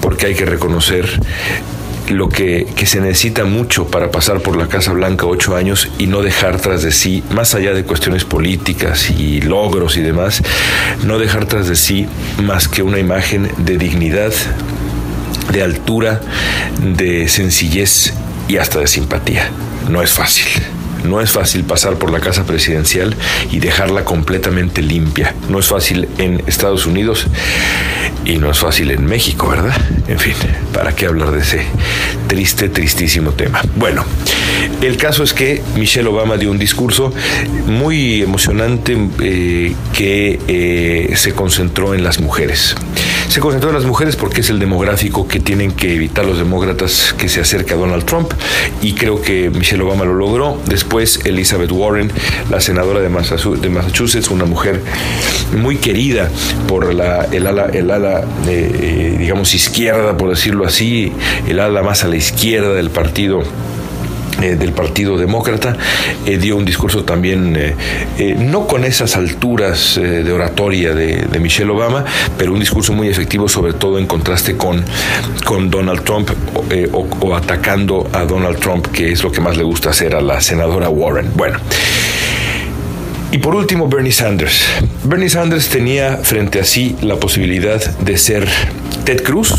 porque 0.00 0.26
hay 0.26 0.34
que 0.36 0.46
reconocer 0.46 1.20
lo 2.10 2.28
que, 2.28 2.64
se 2.84 3.00
necesita 3.00 3.44
mucho 3.44 3.88
para 3.88 4.12
pasar 4.12 4.40
por 4.40 4.56
la 4.56 4.68
Casa 4.68 4.92
Blanca 4.92 5.26
ocho 5.26 5.56
años 5.56 5.90
y 5.98 6.06
no 6.06 6.22
dejar 6.22 6.60
tras 6.60 6.82
de 6.84 6.92
sí, 6.92 7.24
más 7.30 7.56
allá 7.56 7.74
de 7.74 7.82
cuestiones 7.82 8.24
políticas 8.24 9.10
y 9.10 9.40
logros 9.40 9.96
y 9.96 10.02
demás, 10.02 10.44
no 11.04 11.18
dejar 11.18 11.46
tras 11.46 11.66
de 11.66 11.74
sí 11.74 12.06
más 12.40 12.68
que 12.68 12.82
una 12.82 13.00
imagen 13.00 13.50
de 13.58 13.78
dignidad, 13.78 14.32
de 15.52 15.62
altura, 15.64 16.20
de 16.80 17.26
sencillez 17.26 18.14
y 18.46 18.58
hasta 18.58 18.78
de 18.78 18.86
simpatía. 18.86 19.50
No 19.88 20.02
es 20.02 20.12
fácil. 20.12 20.75
No 21.06 21.20
es 21.20 21.30
fácil 21.30 21.64
pasar 21.64 21.96
por 21.96 22.10
la 22.10 22.20
casa 22.20 22.44
presidencial 22.44 23.14
y 23.50 23.60
dejarla 23.60 24.04
completamente 24.04 24.82
limpia. 24.82 25.34
No 25.48 25.58
es 25.58 25.66
fácil 25.66 26.08
en 26.18 26.42
Estados 26.46 26.86
Unidos 26.86 27.26
y 28.24 28.36
no 28.38 28.50
es 28.50 28.58
fácil 28.58 28.90
en 28.90 29.06
México, 29.06 29.48
¿verdad? 29.48 29.76
En 30.08 30.18
fin, 30.18 30.34
¿para 30.72 30.94
qué 30.94 31.06
hablar 31.06 31.30
de 31.30 31.40
ese 31.40 31.62
triste, 32.26 32.68
tristísimo 32.68 33.30
tema? 33.30 33.62
Bueno, 33.76 34.04
el 34.82 34.96
caso 34.96 35.22
es 35.22 35.32
que 35.32 35.62
Michelle 35.76 36.08
Obama 36.08 36.36
dio 36.36 36.50
un 36.50 36.58
discurso 36.58 37.12
muy 37.66 38.22
emocionante 38.22 38.96
eh, 39.20 39.74
que 39.92 40.40
eh, 40.48 41.16
se 41.16 41.32
concentró 41.32 41.94
en 41.94 42.02
las 42.02 42.20
mujeres. 42.20 42.74
Se 43.28 43.40
concentró 43.40 43.70
en 43.70 43.76
las 43.76 43.84
mujeres 43.84 44.16
porque 44.16 44.40
es 44.40 44.50
el 44.50 44.58
demográfico 44.58 45.26
que 45.26 45.40
tienen 45.40 45.72
que 45.72 45.94
evitar 45.94 46.24
los 46.24 46.38
demócratas 46.38 47.14
que 47.18 47.28
se 47.28 47.40
acerque 47.40 47.74
a 47.74 47.76
Donald 47.76 48.04
Trump 48.04 48.32
y 48.80 48.94
creo 48.94 49.20
que 49.20 49.50
Michelle 49.50 49.82
Obama 49.82 50.04
lo 50.04 50.14
logró. 50.14 50.60
Después 50.66 50.95
Elizabeth 51.24 51.70
Warren, 51.72 52.10
la 52.50 52.60
senadora 52.60 53.00
de 53.00 53.08
Massachusetts, 53.08 54.30
una 54.30 54.44
mujer 54.44 54.80
muy 55.56 55.76
querida 55.76 56.30
por 56.66 56.94
la, 56.94 57.24
el 57.32 57.46
ala, 57.46 57.66
el 57.66 57.90
ala 57.90 58.24
eh, 58.48 59.16
digamos, 59.18 59.54
izquierda, 59.54 60.16
por 60.16 60.30
decirlo 60.30 60.64
así, 60.64 61.12
el 61.48 61.60
ala 61.60 61.82
más 61.82 62.04
a 62.04 62.08
la 62.08 62.16
izquierda 62.16 62.74
del 62.74 62.90
partido 62.90 63.42
eh, 64.42 64.56
del 64.56 64.72
Partido 64.72 65.16
Demócrata, 65.16 65.76
eh, 66.26 66.36
dio 66.38 66.56
un 66.56 66.64
discurso 66.64 67.04
también, 67.04 67.54
eh, 67.56 68.36
no 68.38 68.66
con 68.66 68.84
esas 68.84 69.16
alturas 69.16 69.96
de 69.96 70.30
oratoria 70.32 70.94
de, 70.94 71.26
Michelle 71.40 71.70
Obama, 71.70 72.04
pero 72.36 72.52
un 72.52 72.60
discurso 72.60 72.92
muy 72.92 73.08
efectivo, 73.08 73.48
sobre 73.48 73.72
todo 73.72 73.98
en 73.98 74.06
contraste 74.06 74.56
con, 74.56 74.84
con 75.44 75.70
Donald 75.70 76.02
Trump 76.02 76.30
o, 76.92 77.06
o, 77.20 77.36
atacando 77.36 78.08
a 78.12 78.24
Donald 78.24 78.58
Trump, 78.58 78.86
que 78.88 79.12
es 79.12 79.22
lo 79.22 79.30
que 79.30 79.40
más 79.40 79.56
le 79.56 79.62
gusta 79.62 79.90
hacer 79.90 80.14
a 80.14 80.20
la 80.20 80.40
senadora 80.40 80.88
Warren. 80.88 81.30
Bueno. 81.34 81.58
Y 83.32 83.38
por 83.38 83.54
último, 83.54 83.88
Bernie 83.88 84.12
Sanders. 84.12 84.64
Bernie 85.04 85.28
Sanders 85.28 85.68
tenía 85.68 86.18
frente 86.18 86.60
a 86.60 86.64
sí 86.64 86.96
la 87.02 87.16
posibilidad 87.16 87.84
de 87.98 88.16
ser 88.16 88.48
Ted 89.04 89.22
Cruz, 89.22 89.54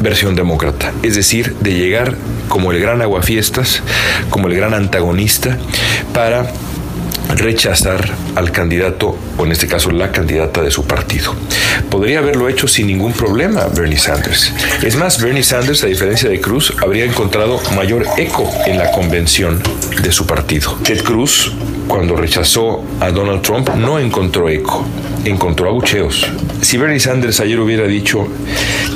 versión 0.00 0.34
demócrata, 0.34 0.92
es 1.02 1.14
decir, 1.14 1.54
de 1.60 1.74
llegar 1.74 2.16
como 2.48 2.72
el 2.72 2.80
gran 2.80 3.02
aguafiestas, 3.02 3.82
como 4.30 4.48
el 4.48 4.54
gran 4.54 4.74
antagonista, 4.74 5.58
para 6.12 6.52
rechazar 7.36 8.14
al 8.34 8.52
candidato, 8.52 9.16
o 9.36 9.44
en 9.44 9.52
este 9.52 9.66
caso 9.66 9.90
la 9.90 10.12
candidata 10.12 10.62
de 10.62 10.70
su 10.70 10.84
partido. 10.84 11.34
Podría 11.90 12.18
haberlo 12.18 12.48
hecho 12.48 12.68
sin 12.68 12.86
ningún 12.86 13.12
problema 13.12 13.66
Bernie 13.66 13.98
Sanders. 13.98 14.52
Es 14.82 14.96
más, 14.96 15.20
Bernie 15.20 15.42
Sanders, 15.42 15.84
a 15.84 15.86
diferencia 15.86 16.28
de 16.28 16.40
Cruz, 16.40 16.74
habría 16.82 17.04
encontrado 17.04 17.60
mayor 17.74 18.04
eco 18.16 18.50
en 18.66 18.78
la 18.78 18.90
convención 18.90 19.62
de 20.02 20.12
su 20.12 20.26
partido. 20.26 20.76
Ted 20.82 21.02
Cruz, 21.02 21.52
cuando 21.86 22.16
rechazó 22.16 22.84
a 23.00 23.10
Donald 23.10 23.42
Trump, 23.42 23.70
no 23.76 23.98
encontró 23.98 24.48
eco, 24.48 24.86
encontró 25.24 25.68
abucheos. 25.68 26.26
Si 26.62 26.76
Bernie 26.76 27.00
Sanders 27.00 27.40
ayer 27.40 27.60
hubiera 27.60 27.86
dicho, 27.86 28.26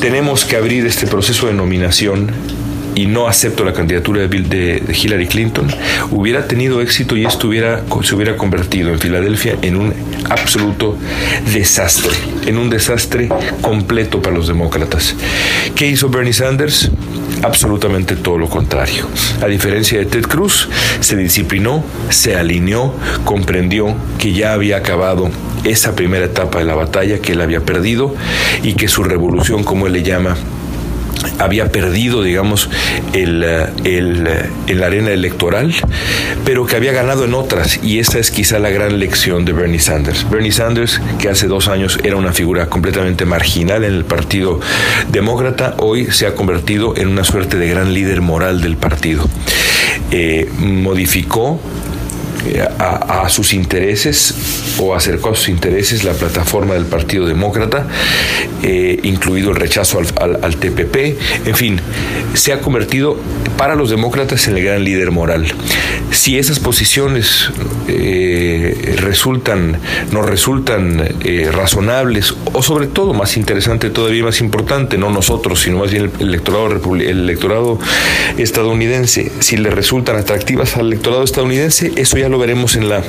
tenemos 0.01 0.45
que 0.45 0.57
abrir 0.57 0.85
este 0.87 1.07
proceso 1.07 1.47
de 1.47 1.55
nominación 1.55 2.33
y 2.95 3.07
no 3.07 3.29
acepto 3.29 3.65
la 3.65 3.73
candidatura 3.73 4.27
de, 4.27 4.83
Hillary 4.93 5.27
Clinton, 5.27 5.69
hubiera 6.11 6.47
tenido 6.47 6.81
éxito 6.81 7.17
y 7.17 7.25
esto 7.25 7.51
se 8.03 8.15
hubiera 8.15 8.37
convertido 8.37 8.91
en 8.91 8.99
Filadelfia 8.99 9.57
en 9.63 9.77
un 9.77 9.95
absoluto 10.29 10.97
desastre, 11.53 12.13
en 12.47 12.59
un 12.59 12.71
desastre 12.71 13.29
completo 13.61 14.21
para 14.21 14.37
los 14.37 14.49
demócratas. 14.49 15.15
¿Qué 15.75 15.89
hizo 15.89 16.09
Bernie 16.09 16.33
Sanders? 16.33 16.91
Absolutamente 17.43 18.17
todo 18.17 18.39
lo 18.39 18.49
contrario. 18.49 19.07
A 19.43 19.47
diferencia 19.47 19.99
de 19.99 20.07
Ted 20.07 20.23
Cruz, 20.23 20.69
se 21.01 21.17
disciplinó, 21.17 21.85
se 22.11 22.37
alineó, 22.37 22.95
comprendió 23.25 23.95
que 24.19 24.33
ya 24.33 24.53
había 24.53 24.77
acabado 24.77 25.31
esa 25.65 25.95
primera 25.95 26.27
etapa 26.27 26.59
de 26.59 26.65
la 26.65 26.75
batalla 26.75 27.21
que 27.21 27.33
él 27.33 27.41
había 27.41 27.61
perdido 27.61 28.15
y 28.63 28.75
que 28.75 28.89
su 28.89 29.03
revolución, 29.03 29.65
como 29.65 29.87
él 29.87 29.93
le 29.95 30.03
llama, 30.03 30.37
había 31.39 31.71
perdido, 31.71 32.23
digamos, 32.23 32.69
el, 33.13 33.45
el, 33.85 34.25
la 34.25 34.87
arena 34.87 35.11
electoral, 35.11 35.75
pero 36.45 36.67
que 36.67 36.77
había 36.77 36.93
ganado 36.93 37.25
en 37.25 37.35
otras. 37.35 37.81
Y 37.83 37.99
esa 37.99 38.19
es 38.19 38.31
quizá 38.31 38.59
la 38.59 38.71
gran 38.71 38.99
lección 38.99 39.45
de 39.45 39.53
Bernie 39.53 39.81
Sanders. 39.81 40.29
Bernie 40.29 40.53
Sanders, 40.53 41.01
que 41.19 41.29
hace 41.29 41.47
dos 41.47 41.69
años 41.69 41.99
era 42.03 42.17
una 42.17 42.33
figura 42.33 42.67
completamente 42.67 43.25
marginal 43.25 43.85
en 43.85 43.95
el 43.95 44.05
Partido 44.05 44.61
Demócrata, 45.11 45.75
hoy 45.79 46.07
se 46.11 46.27
ha 46.27 46.35
convertido 46.35 46.95
en 46.97 47.09
una 47.09 47.25
suerte 47.25 47.57
de 47.57 47.69
gran 47.69 47.93
líder 47.95 48.21
moral 48.21 48.61
del 48.61 48.77
partido. 48.77 49.29
Eh, 50.11 50.51
modificó 50.59 51.61
a, 52.79 53.29
sus 53.29 53.53
intereses 53.55 54.35
o 54.79 54.95
acercó 54.95 55.31
a 55.31 55.35
sus 55.35 55.49
intereses 55.49 56.05
la 56.05 56.13
plataforma 56.13 56.75
del 56.75 56.87
Partido 56.87 57.27
Demócrata, 57.27 57.87
eh, 58.63 58.99
incluido 59.03 59.51
el 59.51 59.57
rechazo 59.57 59.99
al, 59.99 60.57
TPP, 60.57 61.19
en 61.47 61.55
fin, 61.55 61.81
se 62.35 62.53
ha 62.53 62.61
convertido 62.61 63.19
para 63.57 63.75
los 63.75 63.91
demócratas 63.91 64.49
en 64.49 64.57
el 64.57 64.65
gran 64.65 64.85
líder 64.85 65.11
moral. 65.11 65.47
Si 66.11 66.39
esas 66.39 66.59
posiciones 66.59 67.51
eh, 67.89 68.97
resultan, 68.99 69.79
no 70.11 70.23
resultan 70.23 71.17
eh, 71.25 71.51
razonables, 71.53 72.35
o 72.53 72.63
sobre 72.63 72.87
todo, 72.87 73.15
más 73.15 73.37
interesante, 73.37 73.91
todavía 73.91 74.25
más 74.25 74.41
importante, 74.41 74.99
no 74.99 75.11
nosotros, 75.11 75.61
sino 75.61 75.79
más 75.79 75.91
bien 75.91 76.11
el 76.19 76.29
electorado, 76.29 76.95
el 76.95 77.03
electorado 77.03 77.79
estadounidense, 78.37 79.31
si 79.41 79.57
le 79.57 79.71
resultan 79.71 80.17
atractivas 80.17 80.77
al 80.77 80.87
electorado 80.87 81.23
estadounidense, 81.23 81.93
eso 81.97 82.19
ya 82.19 82.29
lo 82.33 82.39
veremos 82.39 82.77
en 82.77 82.89
la 82.89 83.03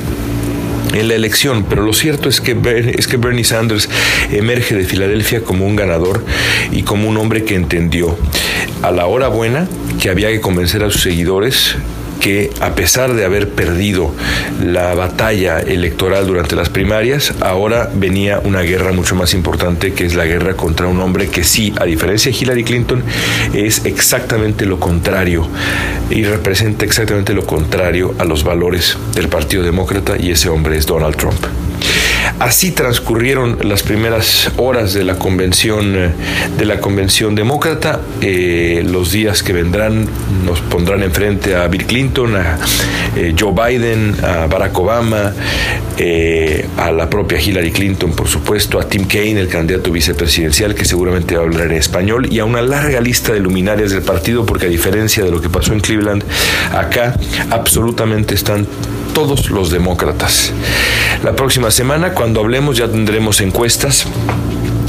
en 0.93 1.07
la 1.07 1.15
elección, 1.15 1.65
pero 1.67 1.81
lo 1.81 1.93
cierto 1.93 2.29
es 2.29 2.39
que, 2.39 2.55
es 2.95 3.07
que 3.07 3.17
Bernie 3.17 3.43
Sanders 3.43 3.89
emerge 4.31 4.75
de 4.75 4.83
Filadelfia 4.83 5.41
como 5.43 5.65
un 5.65 5.75
ganador 5.75 6.23
y 6.71 6.83
como 6.83 7.09
un 7.09 7.17
hombre 7.17 7.45
que 7.45 7.55
entendió 7.55 8.15
a 8.83 8.91
la 8.91 9.07
hora 9.07 9.29
buena 9.29 9.67
que 9.99 10.11
había 10.11 10.29
que 10.29 10.39
convencer 10.39 10.83
a 10.83 10.91
sus 10.91 11.01
seguidores 11.01 11.77
que 12.23 12.51
a 12.61 12.73
pesar 12.73 13.15
de 13.15 13.25
haber 13.25 13.49
perdido 13.49 14.15
la 14.63 14.93
batalla 14.93 15.59
electoral 15.59 16.25
durante 16.25 16.55
las 16.55 16.69
primarias, 16.69 17.33
ahora 17.41 17.89
venía 17.93 18.39
una 18.45 18.61
guerra 18.61 18.93
mucho 18.93 19.13
más 19.13 19.33
importante, 19.33 19.91
que 19.91 20.05
es 20.05 20.15
la 20.15 20.23
guerra 20.23 20.53
contra 20.53 20.87
un 20.87 21.01
hombre 21.01 21.27
que 21.27 21.43
sí, 21.43 21.73
a 21.77 21.83
diferencia 21.83 22.31
de 22.31 22.37
Hillary 22.37 22.63
Clinton, 22.63 23.03
es 23.53 23.83
exactamente 23.83 24.65
lo 24.65 24.79
contrario 24.79 25.45
y 26.09 26.23
representa 26.23 26.85
exactamente 26.85 27.33
lo 27.33 27.45
contrario 27.45 28.15
a 28.17 28.23
los 28.23 28.45
valores 28.45 28.97
del 29.15 29.27
Partido 29.27 29.61
Demócrata 29.61 30.15
y 30.17 30.31
ese 30.31 30.47
hombre 30.47 30.77
es 30.77 30.85
Donald 30.85 31.17
Trump. 31.17 31.43
Así 32.39 32.71
transcurrieron 32.71 33.57
las 33.63 33.83
primeras 33.83 34.51
horas 34.57 34.93
de 34.93 35.03
la 35.03 35.15
convención 35.15 35.95
eh, 35.95 36.11
de 36.57 36.65
la 36.65 36.79
convención 36.79 37.35
demócrata. 37.35 38.01
Eh, 38.21 38.83
los 38.85 39.11
días 39.11 39.43
que 39.43 39.53
vendrán 39.53 40.07
nos 40.45 40.59
pondrán 40.61 41.03
enfrente 41.03 41.55
a 41.55 41.67
Bill 41.67 41.85
Clinton, 41.85 42.35
a 42.35 42.57
eh, 43.15 43.33
Joe 43.39 43.53
Biden, 43.53 44.15
a 44.23 44.47
Barack 44.47 44.77
Obama, 44.77 45.33
a 46.77 46.91
la 46.91 47.09
propia 47.09 47.39
Hillary 47.39 47.71
Clinton, 47.71 48.13
por 48.13 48.27
supuesto, 48.27 48.79
a 48.79 48.89
Tim 48.89 49.05
Kaine, 49.05 49.39
el 49.39 49.47
candidato 49.47 49.91
vicepresidencial, 49.91 50.73
que 50.73 50.85
seguramente 50.85 51.35
va 51.35 51.43
a 51.43 51.45
hablar 51.45 51.67
en 51.67 51.77
español, 51.77 52.27
y 52.31 52.39
a 52.39 52.45
una 52.45 52.63
larga 52.63 52.99
lista 52.99 53.31
de 53.31 53.39
luminarias 53.39 53.91
del 53.91 54.01
partido, 54.01 54.43
porque 54.45 54.65
a 54.65 54.69
diferencia 54.69 55.23
de 55.23 55.29
lo 55.29 55.39
que 55.39 55.49
pasó 55.49 55.71
en 55.71 55.81
Cleveland, 55.81 56.23
acá 56.73 57.15
absolutamente 57.51 58.33
están 58.33 58.65
todos 59.13 59.51
los 59.51 59.69
demócratas. 59.69 60.51
La 61.23 61.35
próxima 61.35 61.71
semana, 61.71 62.13
cuando 62.23 62.39
hablemos, 62.39 62.77
ya 62.77 62.87
tendremos 62.87 63.41
encuestas 63.41 64.07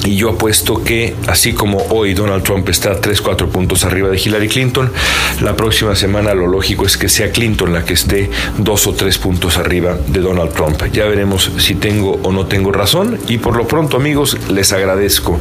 y 0.05 0.17
yo 0.17 0.31
apuesto 0.31 0.83
que, 0.85 1.14
así 1.27 1.55
como 1.55 1.79
hoy 1.88 2.14
Donald 2.14 2.43
Trump 2.43 2.69
está 2.69 3.01
3, 3.01 3.21
4 3.21 3.49
puntos 3.49 3.85
arriba 3.85 4.11
de 4.11 4.19
Hillary 4.19 4.49
Clinton, 4.49 4.93
la 5.40 5.57
próxima 5.57 5.97
semana 5.97 6.35
lo 6.35 6.47
lógico 6.47 6.85
es 6.85 6.97
que 6.97 7.09
sea 7.09 7.31
Clinton 7.31 7.73
la 7.73 7.85
que 7.85 7.95
esté 7.95 8.31
2 8.59 8.87
o 8.87 8.93
3 8.93 9.19
puntos 9.19 9.57
arriba 9.57 9.97
de 10.07 10.21
Donald 10.21 10.53
Trump. 10.53 10.83
Ya 10.93 11.07
veremos 11.07 11.51
si 11.59 11.75
tengo 11.75 12.21
o 12.23 12.33
no 12.33 12.47
tengo 12.47 12.71
razón. 12.71 13.19
Y 13.29 13.38
por 13.38 13.57
lo 13.57 13.67
pronto, 13.67 13.97
amigos, 13.97 14.37
les 14.51 14.73
agradezco 14.73 15.40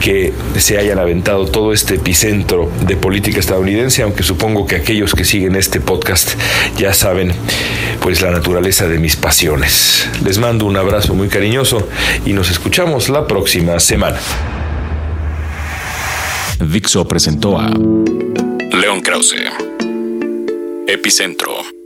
que 0.00 0.32
se 0.56 0.78
hayan 0.78 0.98
aventado 0.98 1.46
todo 1.46 1.72
este 1.72 1.96
epicentro 1.96 2.70
de 2.86 2.96
política 2.96 3.40
estadounidense, 3.40 4.02
aunque 4.02 4.22
supongo 4.22 4.66
que 4.66 4.76
aquellos 4.76 5.14
que 5.14 5.24
siguen 5.24 5.56
este 5.56 5.80
podcast 5.80 6.34
ya 6.78 6.94
saben 6.94 7.32
pues 8.00 8.22
la 8.22 8.30
naturaleza 8.30 8.86
de 8.86 8.98
mis 8.98 9.16
pasiones. 9.16 10.08
Les 10.24 10.38
mando 10.38 10.64
un 10.64 10.76
abrazo 10.76 11.14
muy 11.14 11.28
cariñoso 11.28 11.86
y 12.24 12.32
nos 12.32 12.50
escuchamos 12.50 13.08
la 13.08 13.26
próxima 13.26 13.79
semana. 13.80 14.20
Dixo 16.60 17.06
presentó 17.08 17.58
a 17.58 17.68
León 17.68 19.00
Krause. 19.00 19.50
Epicentro. 20.86 21.79